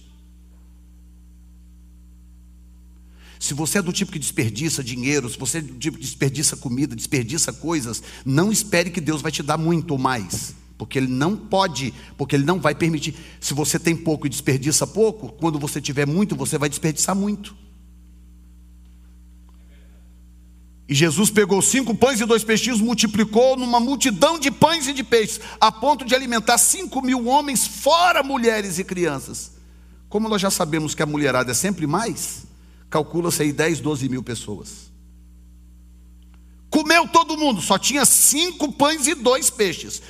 [3.40, 6.58] Se você é do tipo que desperdiça dinheiro, se você é do tipo que desperdiça
[6.58, 11.36] comida, desperdiça coisas, não espere que Deus vai te dar muito mais, porque Ele não
[11.36, 13.16] pode, porque Ele não vai permitir.
[13.40, 17.56] Se você tem pouco e desperdiça pouco, quando você tiver muito, você vai desperdiçar muito.
[20.88, 25.04] E Jesus pegou cinco pães e dois peixinhos, multiplicou numa multidão de pães e de
[25.04, 29.52] peixes, a ponto de alimentar cinco mil homens, fora mulheres e crianças.
[30.08, 32.46] Como nós já sabemos que a mulherada é sempre mais,
[32.90, 34.88] calcula-se aí 10, 12 mil pessoas.
[36.70, 40.02] Comeu todo mundo, só tinha cinco pães e dois peixes.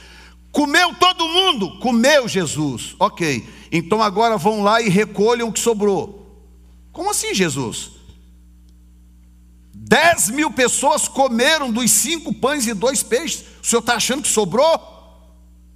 [0.51, 1.77] Comeu todo mundo?
[1.79, 2.95] Comeu Jesus.
[2.99, 6.47] Ok, então agora vão lá e recolham o que sobrou.
[6.91, 7.91] Como assim, Jesus?
[9.73, 13.45] Dez mil pessoas comeram dos cinco pães e dois peixes.
[13.61, 14.97] O senhor está achando que sobrou?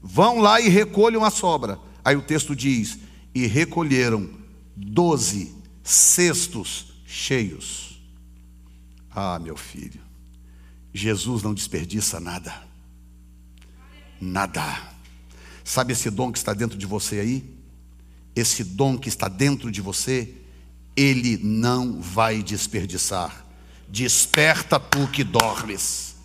[0.02, 1.80] Vão lá e recolham a sobra.
[2.04, 2.98] Aí o texto diz:
[3.34, 4.30] e recolheram
[4.76, 8.02] doze cestos cheios.
[9.10, 10.02] Ah, meu filho,
[10.94, 12.71] Jesus não desperdiça nada.
[14.22, 14.64] Nada.
[15.64, 17.58] Sabe esse dom que está dentro de você aí?
[18.36, 20.34] Esse dom que está dentro de você,
[20.96, 23.46] ele não vai desperdiçar.
[23.90, 26.16] Desperta tu que dormes.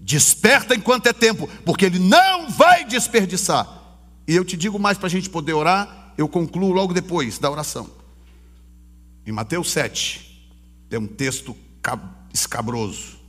[0.00, 3.68] Desperta enquanto é tempo, porque ele não vai desperdiçar.
[4.26, 7.50] E eu te digo mais para a gente poder orar, eu concluo logo depois da
[7.50, 7.88] oração.
[9.26, 10.50] Em Mateus 7,
[10.88, 11.54] tem um texto
[12.32, 13.19] escabroso.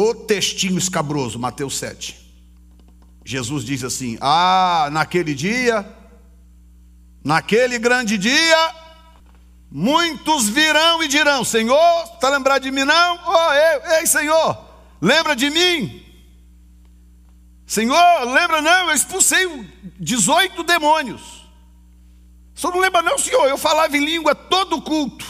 [0.00, 2.16] O textinho escabroso, Mateus 7.
[3.24, 5.84] Jesus diz assim: Ah, naquele dia,
[7.24, 8.74] naquele grande dia,
[9.70, 13.18] Muitos virão e dirão: Senhor, está lembrado de mim não?
[13.26, 14.56] Oh, ei, ei, Senhor,
[15.02, 16.00] lembra de mim?
[17.66, 18.88] Senhor, lembra não?
[18.88, 19.46] Eu expulsei
[19.98, 21.50] 18 demônios.
[22.54, 23.48] Senhor não lembra não, Senhor?
[23.48, 25.26] Eu falava em língua todo culto.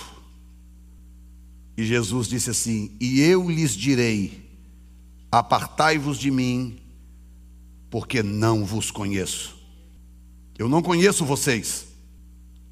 [1.75, 4.48] E Jesus disse assim: E eu lhes direi:
[5.31, 6.81] Apartai-vos de mim,
[7.91, 9.57] porque não vos conheço.
[10.59, 11.87] Eu não conheço vocês.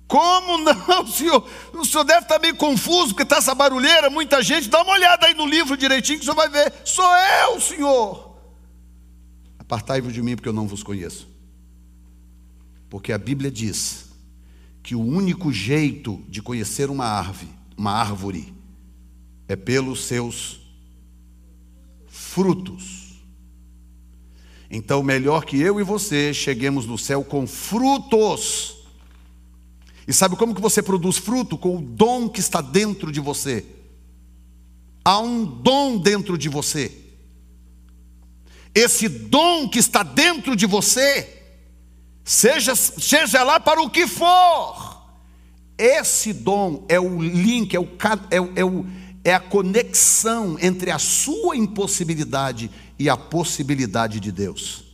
[0.06, 1.48] Como não, senhor?
[1.74, 4.68] O senhor deve estar meio confuso, porque está essa barulheira, muita gente.
[4.68, 6.72] Dá uma olhada aí no livro direitinho que o senhor vai ver.
[6.84, 7.04] Sou
[7.44, 8.36] eu, senhor.
[9.58, 11.28] Apartai-vos de mim, porque eu não vos conheço.
[12.88, 14.06] Porque a Bíblia diz
[14.82, 18.54] que o único jeito de conhecer uma árvore, uma árvore,
[19.48, 20.60] é pelos seus
[22.16, 23.20] frutos.
[24.70, 28.76] Então, melhor que eu e você cheguemos no céu com frutos
[30.06, 31.58] e sabe como que você produz fruto?
[31.58, 33.66] Com o dom que está dentro de você.
[35.04, 36.92] Há um dom dentro de você.
[38.74, 41.42] Esse dom que está dentro de você,
[42.24, 45.02] seja, seja lá para o que for,
[45.78, 47.88] esse dom é o link, é, o,
[48.30, 48.86] é, é, o,
[49.26, 54.84] é a conexão entre a sua impossibilidade e a possibilidade de Deus.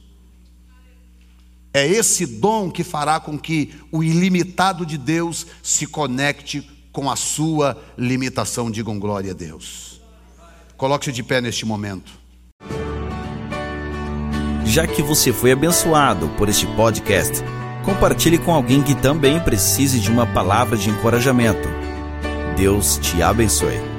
[1.75, 7.17] É esse dom que fará com que o ilimitado de Deus se conecte com a
[7.17, 8.71] sua limitação.
[8.71, 10.01] Digam glória a Deus.
[10.79, 12.11] Coloque-se de pé neste momento.
[14.65, 17.43] Já que você foi abençoado por este podcast,
[17.85, 21.69] compartilhe com alguém que também precise de uma palavra de encorajamento.
[22.57, 23.92] Deus te abençoe.